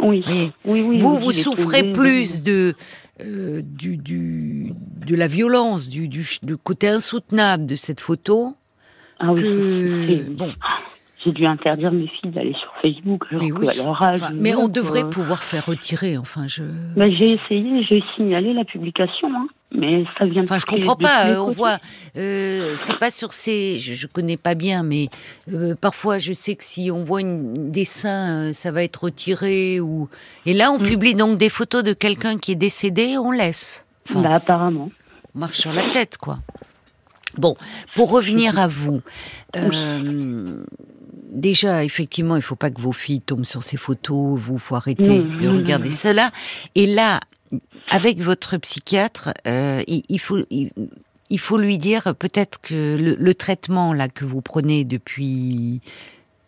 [0.00, 0.98] Oui, oui, oui.
[1.00, 2.74] vous, oui, vous souffrez tombé, plus de,
[3.20, 4.72] euh, du, du,
[5.06, 8.54] de la violence, du, du, du côté insoutenable de cette photo
[9.18, 10.30] Ah oui, que.
[10.30, 10.52] Bon,
[11.24, 13.66] J'ai dû interdire mes filles d'aller sur Facebook Mais oui.
[13.76, 14.22] leur âge.
[14.22, 16.16] enfin, mais on devrait euh, pouvoir faire retirer.
[16.16, 16.62] Enfin, je.
[16.96, 20.96] bah, j'ai essayé, j'ai signalé la publication, hein, mais ça vient de Enfin, je comprends
[20.96, 21.26] pas.
[21.26, 21.78] euh, On voit,
[22.16, 23.78] euh, c'est pas sur ces.
[23.80, 25.08] Je, je connais pas bien, mais
[25.52, 29.04] euh, parfois, je sais que si on voit une, des seins, euh, ça va être
[29.04, 30.08] retiré ou.
[30.46, 30.82] Et là, on Mm.
[30.82, 33.84] publie donc des photos de quelqu'un qui est décédé, on laisse.
[34.08, 34.90] Enfin, Bah, apparemment.
[35.34, 36.38] on marche sur la tête, quoi.
[37.36, 37.54] Bon,
[37.94, 39.00] pour revenir à vous,
[39.56, 40.64] euh,
[41.30, 44.38] déjà, effectivement, il faut pas que vos filles tombent sur ces photos.
[44.40, 46.30] Vous, faut arrêter de regarder cela.
[46.74, 47.20] Et là,
[47.90, 50.38] avec votre psychiatre, euh, il, il faut.
[50.50, 50.70] Il,
[51.30, 55.82] il faut lui dire peut-être que le, le traitement là que vous prenez depuis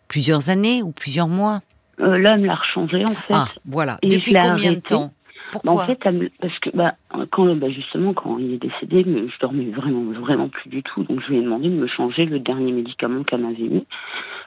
[0.07, 1.59] plusieurs années ou plusieurs mois.
[1.99, 3.33] Euh, là, elle me l'a rechangé en fait.
[3.33, 3.97] Ah, voilà.
[4.01, 5.13] Et depuis combien de temps?
[5.53, 5.83] Bah, Pourquoi?
[5.83, 6.95] en fait, elle parce que bah,
[7.31, 11.03] quand bah, justement quand il est décédé, je dormais vraiment vraiment plus du tout.
[11.03, 13.85] Donc je lui ai demandé de me changer le dernier médicament qu'elle m'avait mis,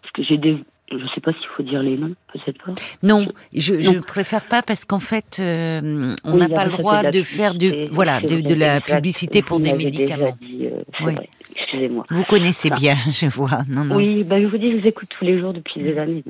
[0.03, 0.59] parce que j'ai des,
[0.90, 2.73] je sais pas s'il faut dire les noms, peut-être pas.
[3.03, 4.01] Non, je, je Non.
[4.03, 7.88] préfère pas parce qu'en fait, euh, on n'a pas le droit de faire de publicité,
[7.92, 10.37] voilà de, la publicité pour des médicaments.
[10.40, 11.14] Dit, euh, Oui.
[11.75, 12.05] Excusez-moi.
[12.11, 12.81] Vous connaissez Enfin.
[12.81, 13.63] bien, je vois.
[13.69, 13.97] Non, non.
[13.97, 16.25] Oui, bah, je vous dis, je vous écoute tous les jours depuis des années.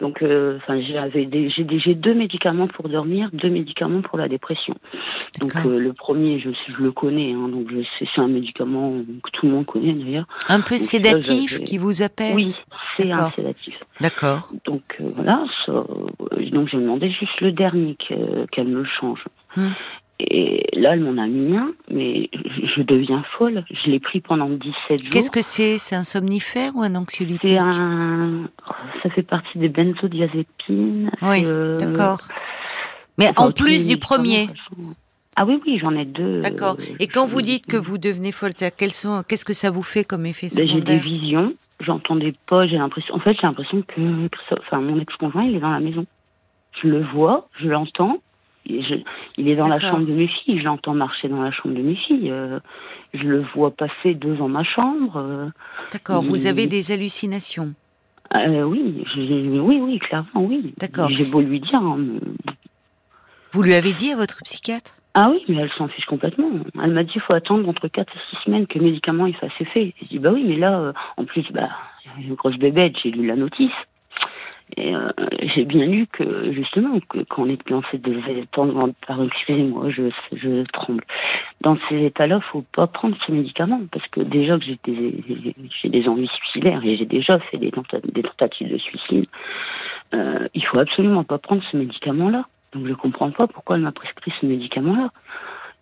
[0.00, 4.74] Donc, euh, j'ai deux médicaments pour dormir, deux médicaments pour la dépression.
[5.40, 9.46] Donc, euh, le premier, je, je le connais, hein, donc c'est un médicament que tout
[9.46, 10.26] le monde connaît d'ailleurs.
[10.48, 12.34] Un peu Donc, sédatif qui vous apaise.
[12.34, 12.54] Oui,
[12.96, 13.74] c'est un sédatif.
[14.00, 14.50] D'accord.
[14.64, 19.24] Donc euh, voilà, ça, euh, donc j'ai demandé juste le dernier que- qu'elle me change.
[19.56, 19.70] Hum.
[20.28, 22.28] Et là, elle m'en a mis un, mais
[22.76, 23.64] je, deviens folle.
[23.70, 25.10] Je l'ai pris pendant 17 jours.
[25.10, 25.78] Qu'est-ce que c'est?
[25.78, 27.40] C'est un somnifère ou un anxiolytique?
[27.48, 28.48] C'est un.
[29.02, 31.10] Ça fait partie des benzodiazépines.
[31.22, 32.20] Oui, Euh, d'accord.
[33.18, 34.48] Mais enfin, en plus du premier.
[35.36, 36.40] Ah oui, oui, j'en ai deux.
[36.40, 36.76] D'accord.
[36.78, 38.52] euh, Et quand je- vous dites que vous devenez folle,
[38.90, 41.00] sont, qu'est-ce que ça vous fait comme effet Ben, j'ai des secondaire?
[41.00, 43.14] visions, j'entendais pas, j'ai l'impression.
[43.14, 44.28] En fait, j'ai l'impression que,
[44.58, 46.04] enfin, mon ex-conjoint, il est dans la maison.
[46.82, 48.18] Je le vois, je l'entends.
[48.88, 49.02] Je-
[49.36, 51.82] il est dans la chambre de mes filles, je l'entends marcher dans la chambre de
[51.82, 52.30] mes filles.
[52.30, 52.58] euh,
[53.14, 55.16] je le vois passer devant ma chambre.
[55.16, 55.46] euh,
[55.92, 56.22] D'accord.
[56.22, 57.74] Vous avez des hallucinations.
[58.34, 60.72] euh, oui, oui, oui, clairement, oui.
[60.78, 61.08] D'accord.
[61.12, 61.74] J'ai beau lui dire.
[61.82, 62.20] hein, mais-
[63.52, 64.94] Vous lui avez dit à votre psychiatre?
[65.14, 66.50] Ah oui, mais elle s'en fiche complètement.
[66.80, 69.34] Elle m'a dit il faut attendre entre 4 et 6 semaines que le médicament il
[69.34, 69.92] fasse effet.
[70.00, 71.68] Je dis bah oui, mais là, euh, en plus, bah,
[72.20, 73.72] une grosse bébête, j'ai lu la notice.
[74.76, 75.10] Et euh,
[75.54, 78.62] j'ai bien lu que, justement, que quand on est dans ces états,
[79.06, 81.04] pardon, excusez-moi, je, je tremble.
[81.60, 85.88] Dans ces états-là, faut pas prendre ce médicament parce que déjà que j'ai des, j'ai
[85.88, 87.72] des envies suicidaires et j'ai déjà fait des,
[88.04, 89.26] des tentatives de suicide,
[90.14, 92.46] euh, il faut absolument pas prendre ce médicament-là.
[92.72, 95.10] Donc je comprends pas pourquoi elle m'a prescrit ce médicament-là.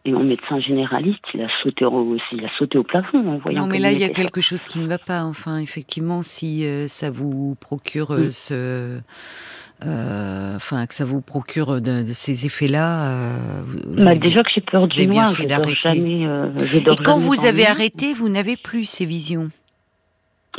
[0.04, 3.62] Et mon médecin généraliste, il a sauté au, il a sauté au plafond en voyant.
[3.62, 5.24] Non, mais là, il y a quelque chose qui ne va pas.
[5.24, 8.30] Enfin, effectivement, si euh, ça vous procure euh, Mm.
[8.30, 9.00] ce.
[9.84, 13.10] euh, enfin, que ça vous procure de, de ces effets-là.
[13.10, 16.22] euh, Bah, déjà que j'ai peur du noir, je dors jamais.
[16.22, 19.50] Et quand jamais vous avez arrêté, vous n'avez plus ces visions.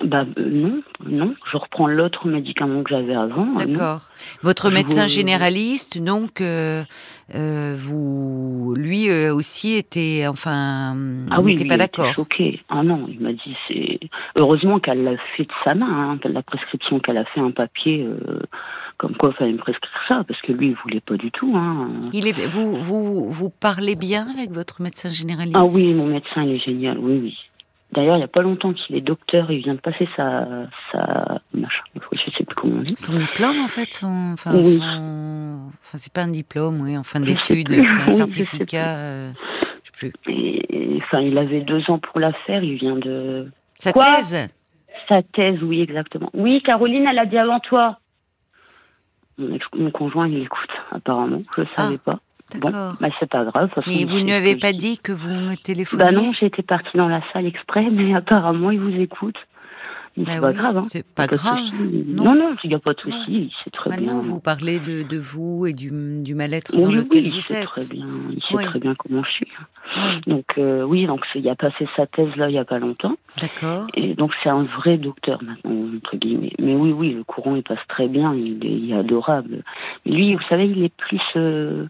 [0.03, 3.45] Bah euh, non, non, je reprends l'autre médicament que j'avais avant.
[3.55, 4.03] D'accord.
[4.43, 6.83] Votre Je médecin vous- généraliste, donc, euh,
[7.35, 10.95] euh, vous, lui euh, aussi était, enfin,
[11.31, 12.13] Ah oui, n'était pas d'accord.
[12.13, 12.61] choqué.
[12.69, 13.99] Ah non, il m'a dit c'est
[14.37, 18.07] heureusement qu'elle l'a fait de sa main, hein, la prescription qu'elle a fait un papier
[18.97, 21.53] comme quoi il fallait me prescrire ça parce que lui il voulait pas du tout.
[21.57, 21.89] Hein.
[22.13, 25.55] Il est, vous, vous, vous parlez bien avec votre médecin généraliste?
[25.57, 27.37] Ah oui, mon médecin il est génial, oui oui.
[27.91, 30.47] D'ailleurs, il n'y a pas longtemps qu'il est docteur, il vient de passer sa
[30.91, 32.95] sa machin, je sais plus comment on dit.
[32.95, 34.75] Son diplôme, en fait, enfin, Oui.
[34.75, 37.75] son- enfin, c'est pas un diplôme, oui, en fin sais d'études, plus.
[37.77, 38.95] c'est un Oui, je sais certificat.
[38.97, 39.31] euh,
[39.83, 40.13] je sais plus.
[40.31, 42.63] Et, enfin, il avait deux ans pour la faire.
[42.63, 43.49] Il vient de.
[43.79, 44.49] Sa Quoi thèse
[45.07, 46.29] Sa thèse, oui, exactement.
[46.35, 47.97] Oui, Caroline, elle a dit avant toi.
[49.39, 51.41] Mon, ex- mon conjoint, il écoute, apparemment.
[51.55, 52.19] Je ne savais pas.
[52.57, 52.95] Bon, D'accord.
[52.99, 53.69] bah, c'est pas grave.
[53.69, 56.63] façon, Mais vous ne lui avez pas dit que vous me téléphoniez Bah non, j'étais
[56.63, 59.35] partie dans la salle exprès, mais apparemment, il vous écoute.
[60.17, 60.77] Mais Bah c'est pas grave.
[60.79, 60.83] Hein.
[60.87, 61.59] C'est pas grave.
[62.07, 62.23] non.
[62.23, 63.53] Non, non, il n'y a pas de souci.
[63.63, 64.21] C'est très Maintenant, bien.
[64.21, 65.91] vous parlez de, de vous et du,
[66.23, 67.65] du mal-être dans Oui, lequel oui, il vous êtes.
[67.67, 68.07] très bien.
[68.31, 69.47] Il sait très bien comment je suis.
[69.95, 72.79] Oui, Donc euh, oui, donc il a passé sa thèse là il y a pas
[72.79, 73.15] longtemps.
[73.39, 73.87] D'accord.
[73.93, 76.53] Et donc c'est un vrai docteur maintenant entre guillemets.
[76.59, 78.33] Mais oui, oui, le courant il passe très bien.
[78.33, 79.63] Il est, il est adorable.
[80.05, 81.87] Mais lui, vous savez, il est plus euh,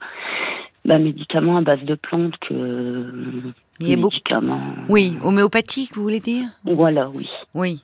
[0.86, 4.16] bah, médicament à base de plantes que euh, Il beaucoup.
[4.88, 6.48] Oui, homéopathique, vous voulez dire?
[6.64, 7.30] Voilà, oui.
[7.54, 7.84] Oui.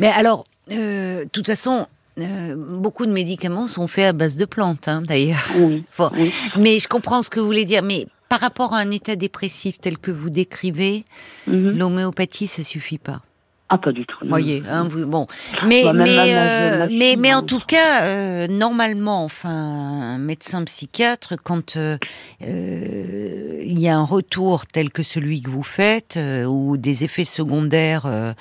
[0.00, 1.86] Mais alors, euh, de toute façon,
[2.18, 5.46] euh, beaucoup de médicaments sont faits à base de plantes, hein, d'ailleurs.
[5.56, 5.84] Oui.
[5.98, 6.10] Bon.
[6.14, 6.32] oui.
[6.56, 7.82] Mais je comprends ce que vous voulez dire.
[7.82, 11.04] Mais par rapport à un état dépressif tel que vous décrivez,
[11.46, 11.70] Mhm.
[11.78, 13.22] l'homéopathie, ça suffit pas.
[13.68, 14.16] Ah, pas du tout.
[14.22, 14.28] non.
[14.30, 15.26] voyez, hein, vous, bon,
[15.66, 19.50] mais Bah, mais ma- euh, ma mais fille, mais en tout cas, euh, normalement, enfin,
[19.50, 21.98] un médecin psychiatre, quand euh,
[22.44, 27.24] euh, il y a un retour tel que celui que vous faites, ou des effets
[27.24, 28.34] secondaires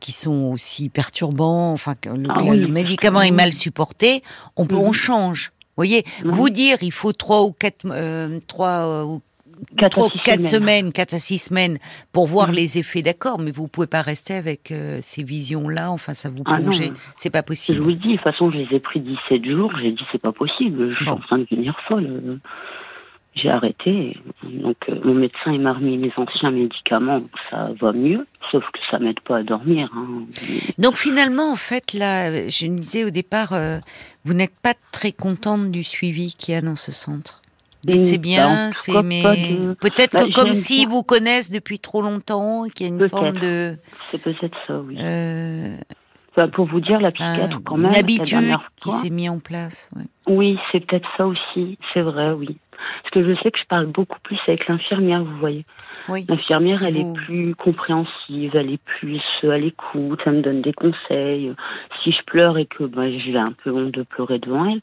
[0.00, 4.22] qui sont aussi perturbants, enfin, le, Ah le- oui, le médicament est mal supporté,
[4.56, 4.92] on peut, on Mhm.
[4.92, 5.52] change.
[5.78, 6.32] Voyez, Mhm.
[6.32, 9.22] vous dire il faut trois ou quatre, euh, trois euh, ou
[9.76, 10.92] Quatre trois ou quatre semaines.
[10.92, 11.78] quatre à six semaines
[12.12, 12.54] pour voir Mhm.
[12.54, 16.42] les effets, d'accord, mais vous pouvez pas rester avec euh, ces visions-là, enfin ça vous
[16.46, 16.80] Ah plonge,
[17.16, 17.80] c'est pas Je possible.
[17.80, 19.72] vous le dis, de toute façon, je les ai pris 17 jours.
[19.80, 20.90] J'ai dit, c'est pas possible.
[20.90, 21.12] Je suis Bon.
[21.12, 22.40] en train de devenir folle.
[23.34, 24.16] J'ai arrêté.
[24.42, 27.20] Donc, euh, mon médecin, il m'a remis mes anciens médicaments.
[27.20, 28.26] Donc, ça va mieux.
[28.50, 29.90] Sauf que ça m'aide pas à dormir.
[29.94, 30.22] hein.
[30.78, 33.78] Donc finalement, en fait, là, je me disais au départ, euh,
[34.24, 37.42] vous n'êtes pas très contente du suivi qu'il y a dans ce centre.
[37.86, 41.02] Mm, c'est bah, en bien, tout c'est mais de- peut-être Bah, que comme s'ils vous
[41.04, 43.76] connaissent depuis trop longtemps, qu'il y a une forme de
[44.10, 44.96] C'est peut-être ça, oui.
[45.00, 45.76] euh,
[46.32, 47.90] Enfin, pour vous dire, la psychiatre, quand même.
[47.90, 49.90] une habitude qui s'est mise en place.
[49.96, 50.04] ouais.
[50.26, 51.78] Oui, c'est peut-être ça aussi.
[51.92, 52.56] C'est vrai, oui.
[53.02, 55.64] Parce que je sais que je parle beaucoup plus avec l'infirmière, vous voyez.
[56.08, 56.24] Oui.
[56.28, 60.62] L'infirmière, elle vous- est plus compréhensive, elle est plus euh, à l'écoute, elle me donne
[60.62, 61.52] des conseils.
[62.02, 64.80] Si je pleure et que bah, j'ai un peu honte de pleurer devant elle,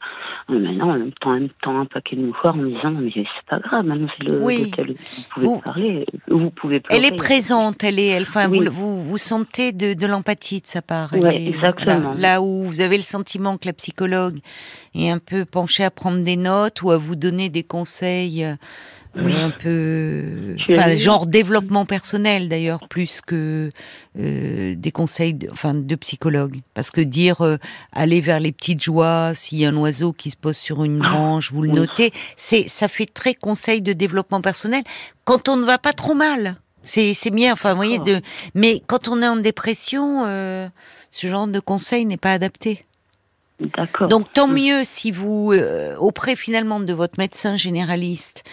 [0.50, 2.90] euh, maintenant, en même temps, en même temps, un paquet de mouchoirs en me disant,
[2.90, 4.64] mais c'est pas grave, maintenant c'est le Oui.
[4.64, 7.02] l'hôtel, vous pouvez Vous- parler, vous pouvez pleurer.
[7.06, 8.66] Elle est présente, elle est, elle, enfin, Oui.
[8.66, 11.14] vous, vous, vous sentez de, de l'empathie de sa part.
[11.14, 12.14] Elle est- exactement.
[12.14, 14.38] Là, là où vous avez le sentiment que la psychologue
[14.94, 18.54] est un peu penchée à prendre des notes ou à vous donner des conseils euh,
[19.16, 19.32] Oui.
[19.32, 23.70] un peu, enfin, genre développement personnel d'ailleurs, plus que
[24.18, 26.56] euh, des conseils, de, enfin, de psychologue.
[26.74, 27.56] Parce que dire euh,
[27.92, 31.00] aller vers les petites joies, s'il y a un oiseau qui se pose sur une
[31.02, 34.82] Ah, branche, vous le notez, c'est, ça fait très conseil de développement personnel
[35.24, 36.56] quand on ne va pas trop mal.
[36.84, 38.20] C'est, c'est bien, enfin, vous voyez, de,
[38.54, 40.68] mais quand on est en dépression, euh,
[41.10, 42.84] ce genre de conseil n'est pas adapté.
[43.60, 44.08] D'accord.
[44.08, 44.54] Donc tant Mm.
[44.54, 48.44] mieux si vous, euh, auprès finalement de votre médecin généraliste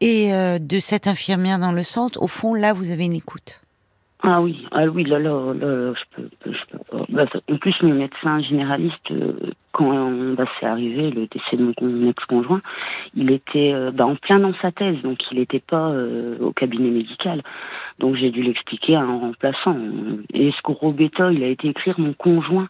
[0.00, 3.60] et euh, de cette infirmière dans le centre, au fond là vous avez une écoute.
[4.22, 7.06] Ah oui, ah oui, là, là, là, là, je peux, je peux pas.
[7.08, 9.32] Bah, en plus, mon médecin généraliste, euh,
[9.72, 12.60] quand bah, c'est arrivé, le décès de mon, con- mon ex-conjoint,
[13.16, 16.52] il était euh, bah, en plein dans sa thèse, donc il n'était pas euh, au
[16.52, 17.42] cabinet médical.
[17.98, 19.78] Donc j'ai dû l'expliquer à un remplaçant.
[20.34, 22.68] Et ce gros bêta, il a été écrire mon conjoint.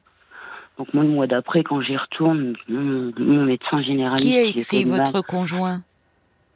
[0.80, 4.26] Donc moi, le mois d'après, quand j'y retourne, mon, mon médecin généraliste...
[4.26, 5.00] Qui a il écrit mal.
[5.12, 5.82] votre conjoint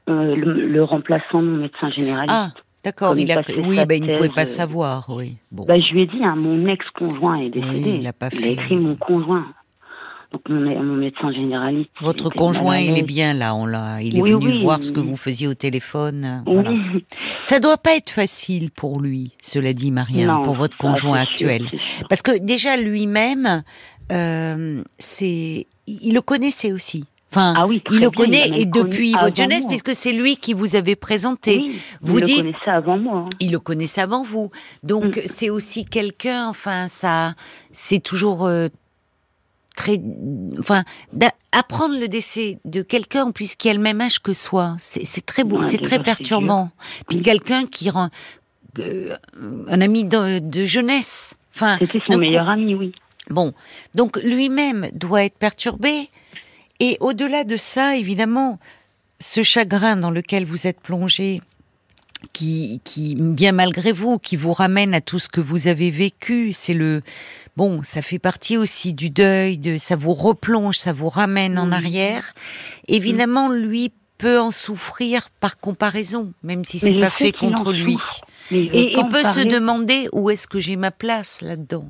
[0.09, 2.31] Euh, le, le remplaçant de mon médecin généraliste.
[2.35, 2.49] Ah,
[2.83, 3.13] d'accord.
[3.19, 5.37] Il il a, oui, ben, il ne pouvait pas euh, savoir, oui.
[5.53, 5.67] Bon.
[5.67, 7.83] Bah, je lui ai dit, hein, mon ex-conjoint est décédé.
[7.85, 8.53] Oui, il a pas fait.
[8.55, 9.45] écrit mon conjoint.
[10.33, 11.91] Donc mon, mon médecin généraliste.
[12.01, 14.03] Votre conjoint, il est bien là, on l'a.
[14.03, 14.63] Il est Oui, venu oui.
[14.63, 16.25] voir ce que vous faisiez au téléphone.
[16.25, 16.55] euh, Oui.
[16.55, 16.73] Voilà.
[17.41, 21.63] Ça doit pas être facile pour lui, cela dit Marianne, Non, pour votre conjoint actuel.
[21.69, 22.07] sûr.
[22.09, 23.63] Parce que déjà lui-même,
[24.99, 27.05] c'est, il le connaissait aussi.
[27.33, 29.69] Enfin, Ah oui, il le bien, connaît et depuis votre jeunesse, moi.
[29.71, 31.59] puisque c'est lui qui vous avait présenté.
[31.59, 33.17] Oui, vous il dites- le connaissait avant moi.
[33.19, 33.29] hein.
[33.41, 34.53] Il le connaissait avant vous.
[34.85, 35.23] Donc Mm.
[35.27, 37.35] c'est aussi quelqu'un, enfin ça,
[37.73, 38.69] c'est toujours euh,
[39.75, 40.01] très,
[40.61, 40.85] enfin
[41.51, 45.57] apprendre le décès de quelqu'un qui a le même âge que soi, c'est très beau,
[45.57, 46.71] Ouais, c'est très perturbant.
[47.09, 47.23] Puis Mm.
[47.23, 48.11] quelqu'un qui rend
[48.79, 49.17] euh,
[49.69, 51.35] un ami de, de jeunesse.
[51.55, 52.93] Enfin, C'était son meilleur ami, oui.
[53.31, 53.53] Bon,
[53.95, 56.11] donc lui-même doit être perturbé.
[56.81, 58.59] Et au-delà de ça, évidemment,
[59.21, 61.41] ce chagrin dans lequel vous êtes plongé,
[62.33, 66.53] qui, qui, bien malgré vous, qui vous ramène à tout ce que vous avez vécu,
[66.53, 67.03] c'est le,
[67.57, 71.71] bon, ça fait partie aussi du deuil, de, ça vous replonge, ça vous ramène en
[71.73, 72.35] arrière.
[72.89, 77.99] Évidemment, lui peut en souffrir par comparaison, même si c'est pas fait contre lui.
[78.51, 81.89] Et peut se demander où est-ce que j'ai ma place là-dedans.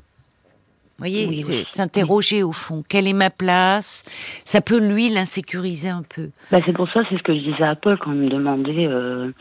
[0.97, 1.63] Vous voyez, Oui, c'est oui.
[1.65, 2.81] s'interroger au fond.
[2.87, 4.03] Quelle est ma place?
[4.45, 6.29] Ça peut lui l'insécuriser un peu.
[6.51, 8.87] Bah, c'est pour ça, c'est ce que je disais à Paul quand il me demandait
[8.87, 9.31] euh,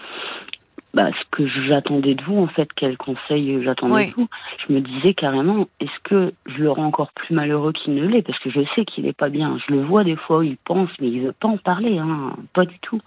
[0.95, 4.09] bah, ce que j'attendais de vous, en fait, quel conseil j'attendais Oui.
[4.09, 4.29] de vous.
[4.67, 8.23] Je me disais carrément, est-ce que je le rends encore plus malheureux qu'il ne l'est?
[8.23, 9.57] Parce que je sais qu'il est pas bien.
[9.69, 12.65] Je le vois des fois, il pense, mais il veut pas en parler, hein, pas
[12.65, 13.01] du tout.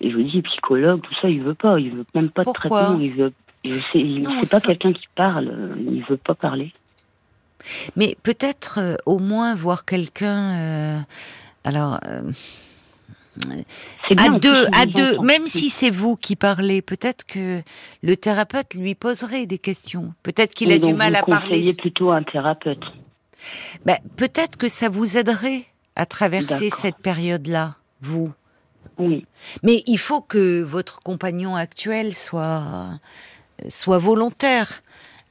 [0.00, 1.80] Et je vous dis, psychologue, tout ça, il veut pas.
[1.80, 2.68] Il veut même pas de Pourquoi?
[2.70, 3.00] traitement.
[3.00, 3.32] Il veut.
[3.64, 5.48] Il Non, c'est pas quelqu'un qui parle.
[5.48, 6.72] euh, Il veut pas parler.
[7.96, 10.58] Mais peut-être euh, au moins voir quelqu'un.
[10.58, 11.00] euh,
[11.64, 12.00] alors.
[12.06, 12.22] euh,
[14.10, 17.62] bien, à deux, à deux, même si c'est vous qui parlez, peut-être que
[18.02, 20.12] le thérapeute lui poserait des questions.
[20.22, 21.48] Peut-être qu'il a du mal vous à parler.
[21.48, 22.84] conseillez plutôt un thérapeute.
[23.86, 25.64] Ben, peut-être que ça vous aiderait
[25.96, 28.32] à traverser cette période-là, vous.
[28.98, 29.26] Oui.
[29.62, 32.98] Mais il faut que votre compagnon actuel soit
[33.68, 34.82] soit volontaire.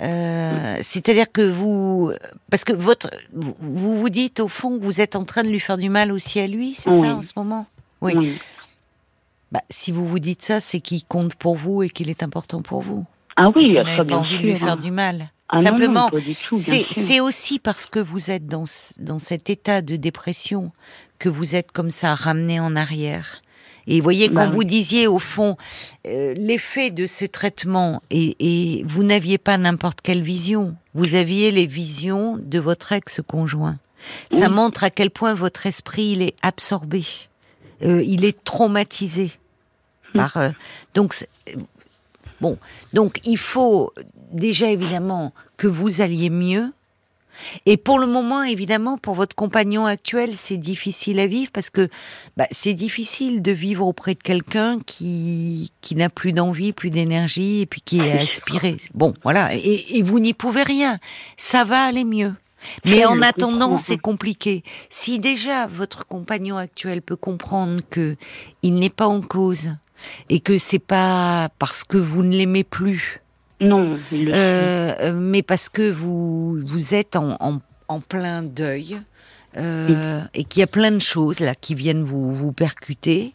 [0.02, 2.12] Euh, C'est-à-dire que vous,
[2.50, 5.60] parce que votre, vous vous dites au fond que vous êtes en train de lui
[5.60, 7.02] faire du mal aussi à lui, c'est Oui.
[7.02, 7.68] ça en ce moment?
[8.02, 8.14] Oui.
[8.16, 8.40] oui.
[9.52, 12.62] Bah, si vous vous dites ça, c'est qu'il compte pour vous et qu'il est important
[12.62, 13.06] pour vous.
[13.36, 14.42] Ah oui, Vous ça bien envie sûr.
[14.42, 14.76] de lui faire hein.
[14.78, 15.30] du mal.
[15.50, 16.10] Ah Simplement,
[16.98, 18.64] C'est aussi parce que vous êtes dans,
[19.00, 20.72] dans cet état de dépression
[21.20, 23.42] que vous êtes comme ça ramené en arrière.
[23.88, 24.56] Et vous voyez, Bah quand oui.
[24.56, 25.58] vous disiez au fond
[26.08, 31.52] euh, l'effet de ce traitement, et, et vous n'aviez pas n'importe quelle vision, vous aviez
[31.52, 33.78] les visions de votre ex-conjoint.
[34.32, 34.54] Ça Oui.
[34.54, 37.04] montre à quel point votre esprit il est absorbé,
[37.84, 39.32] Euh, il est traumatisé
[40.14, 40.18] Hmm.
[40.18, 40.38] par.
[40.38, 40.50] euh,
[40.94, 41.16] donc
[42.42, 42.58] bon,
[42.94, 43.92] donc il faut
[44.32, 46.72] déjà évidemment que vous alliez mieux.
[47.66, 51.90] Et pour le moment, évidemment, pour votre compagnon actuel, c'est difficile à vivre parce que
[52.38, 57.62] bah, c'est difficile de vivre auprès de quelqu'un qui, qui n'a plus d'envie, plus d'énergie
[57.62, 58.78] et puis qui est aspiré.
[58.94, 59.56] Bon, voilà.
[59.56, 61.00] Et, et vous n'y pouvez rien.
[61.38, 62.34] Ça va aller mieux.
[62.86, 64.64] Mais en attendant, c'est compliqué.
[64.90, 68.16] Si déjà votre compagnon actuel peut comprendre que
[68.62, 69.70] il n'est pas en cause
[70.30, 73.22] et que c'est pas parce que vous ne l'aimez plus,
[73.62, 79.00] Non, le euh, euh, mais parce que vous vous êtes en, en, en plein deuil
[79.58, 83.34] euh, et qu'il y a plein de choses là qui viennent vous vous percuter.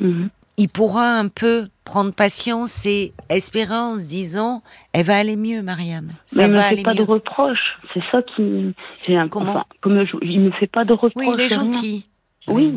[0.00, 0.28] Mhm.
[0.58, 5.62] il pourra un peu prendre patience et espérer en se disant, elle va aller mieux,
[5.62, 6.14] Marianne.
[6.26, 6.98] Ça Mais il me va fait pas mieux.
[6.98, 7.78] de reproches.
[7.94, 8.74] C'est ça qui.
[9.30, 11.12] Comment enfin, comme je- il me fait pas de reproches.
[11.16, 12.06] Oui, il est gentil.
[12.48, 12.74] Oui.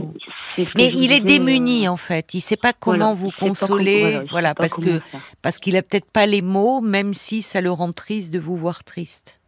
[0.57, 2.33] ce Mais il est disais, démuni euh, en fait.
[2.33, 5.21] Il sait pas comment voilà, vous consoler, voilà, parce que faire.
[5.41, 8.57] parce qu'il a peut-être pas les mots, même si ça le rend triste de vous
[8.57, 9.39] voir triste.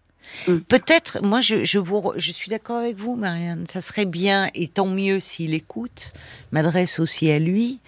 [0.47, 0.58] Mm.
[0.60, 3.65] Peut-être, moi, je, je vous, je suis d'accord avec vous, Marianne.
[3.67, 6.13] Ça serait bien, et tant mieux s'il écoute.
[6.51, 7.80] M'adresse aussi à lui.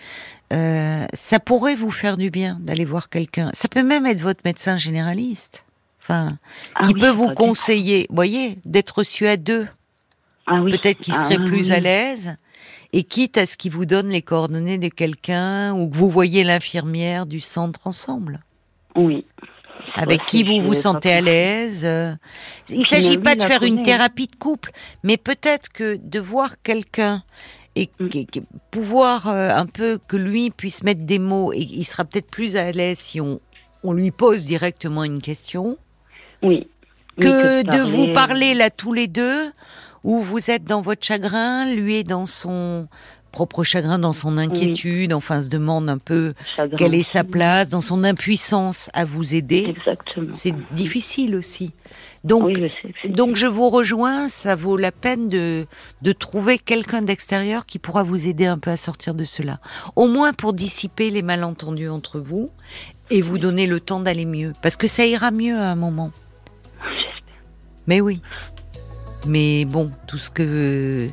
[0.51, 3.51] Euh, ça pourrait vous faire du bien d'aller voir quelqu'un.
[3.53, 5.65] Ça peut même être votre médecin généraliste,
[6.01, 6.37] enfin,
[6.75, 8.07] Ah qui oui, peut vous conseiller.
[8.09, 9.67] Voyez, d'être reçu à deux.
[10.51, 10.71] Ah oui.
[10.71, 11.75] Peut-être qu'il Ah serait oui, plus oui.
[11.75, 12.35] à l'aise.
[12.91, 16.43] Et quitte à ce qu'il vous donne les coordonnées de quelqu'un ou que vous voyez
[16.43, 18.39] l'infirmière du centre ensemble,
[18.95, 19.25] Oui.
[19.95, 21.81] avec Ouais, qui vous vous sentez à l'aise.
[21.83, 22.15] euh.
[22.67, 24.71] Il Puis s'agit pas de faire une thérapie de couple,
[25.03, 27.23] mais peut-être que de voir quelqu'un
[27.75, 28.09] et Mm.
[28.71, 32.55] pouvoir euh, un peu que lui puisse mettre des mots et il sera peut-être plus
[32.55, 33.39] à l'aise si on,
[33.83, 35.77] on lui pose directement une question
[36.41, 36.67] Oui.
[37.17, 39.51] Oui, que de parler, vous parler là tous les deux,
[40.03, 42.87] où vous êtes dans votre chagrin, lui est dans son
[43.31, 46.77] propre chagrin, dans son inquiétude, enfin se demande un peu chagrin.
[46.77, 49.65] quelle est sa place, dans son impuissance à vous aider.
[49.69, 50.33] Exactement.
[50.33, 51.71] C'est difficile aussi.
[52.23, 55.67] Donc, Oui, je sais donc je vous rejoins, ça vaut la peine de,
[56.01, 59.59] de trouver quelqu'un d'extérieur qui pourra vous aider un peu à sortir de cela.
[59.95, 62.49] Au moins pour dissiper les malentendus entre vous
[63.11, 64.53] et vous donner le temps d'aller mieux.
[64.61, 66.11] Parce que ça ira mieux à un moment.
[67.87, 68.21] Mais oui.
[69.25, 71.07] Mais bon, tout ce que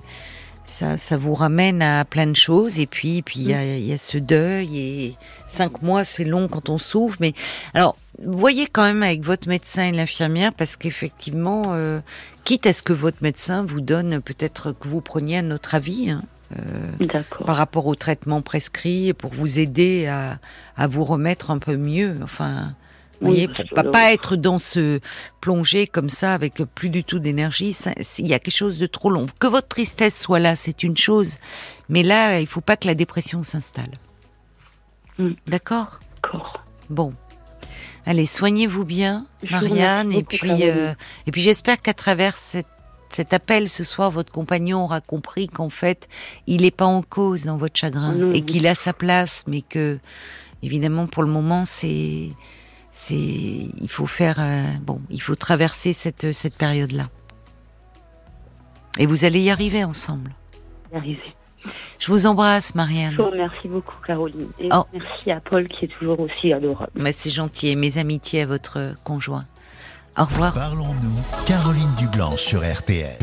[0.65, 2.79] ça, ça vous ramène à plein de choses.
[2.79, 4.79] Et puis, puis il y, a, il y a ce deuil.
[4.79, 5.15] Et
[5.49, 7.17] cinq mois, c'est long quand on souffre.
[7.21, 7.35] Mais
[7.75, 12.01] alors, voyez quand même avec votre médecin et l'infirmière, parce qu'effectivement, euh,
[12.45, 16.11] quitte à ce que votre médecin vous donne peut-être que vous preniez un autre avis.
[16.11, 16.23] hein,
[16.59, 16.93] euh,
[17.45, 20.39] par rapport au traitement prescrit pour vous aider à,
[20.77, 22.17] à vous remettre un peu mieux.
[22.23, 22.75] Enfin,
[23.21, 25.01] vous voyez, pour pas, que- pas être dans ce
[25.41, 27.77] plongée comme ça avec plus du tout d'énergie.
[28.19, 29.27] Il y a quelque chose de trop long.
[29.39, 31.37] Que votre tristesse soit là, c'est une chose,
[31.89, 33.93] mais là, il faut pas que la dépression s'installe.
[35.19, 35.31] Mm.
[35.47, 36.01] D'accord?
[36.23, 36.65] D'accord.
[36.91, 37.13] Bon.
[38.05, 40.95] Allez, soignez-vous bien, Je Marianne, et puis euh,
[41.27, 42.67] et puis j'espère qu'à travers cette
[43.11, 46.09] cet appel ce soir, votre compagnon aura compris qu'en fait,
[46.47, 48.31] il n'est pas en cause dans votre chagrin non.
[48.33, 49.99] et qu'il a sa place, mais que,
[50.63, 52.31] évidemment, pour le moment, c'est,
[52.99, 57.09] c'est, il faut faire, euh, bon, il faut traverser cette cette période-là.
[58.99, 60.31] Et vous allez y arriver ensemble.
[60.93, 61.35] y arriver.
[61.99, 63.13] Je vous embrasse, Marianne.
[63.13, 64.49] Je vous remercie beaucoup, Caroline.
[64.59, 64.85] Et Oh.
[64.95, 66.93] merci à Paul qui est toujours aussi adorable.
[66.95, 67.69] Mais c'est gentil.
[67.69, 69.45] Et mes amitiés à votre conjoint.
[70.17, 70.55] Au revoir.
[70.55, 73.15] Parlons-nous, Caroline Dublanche sur RTL.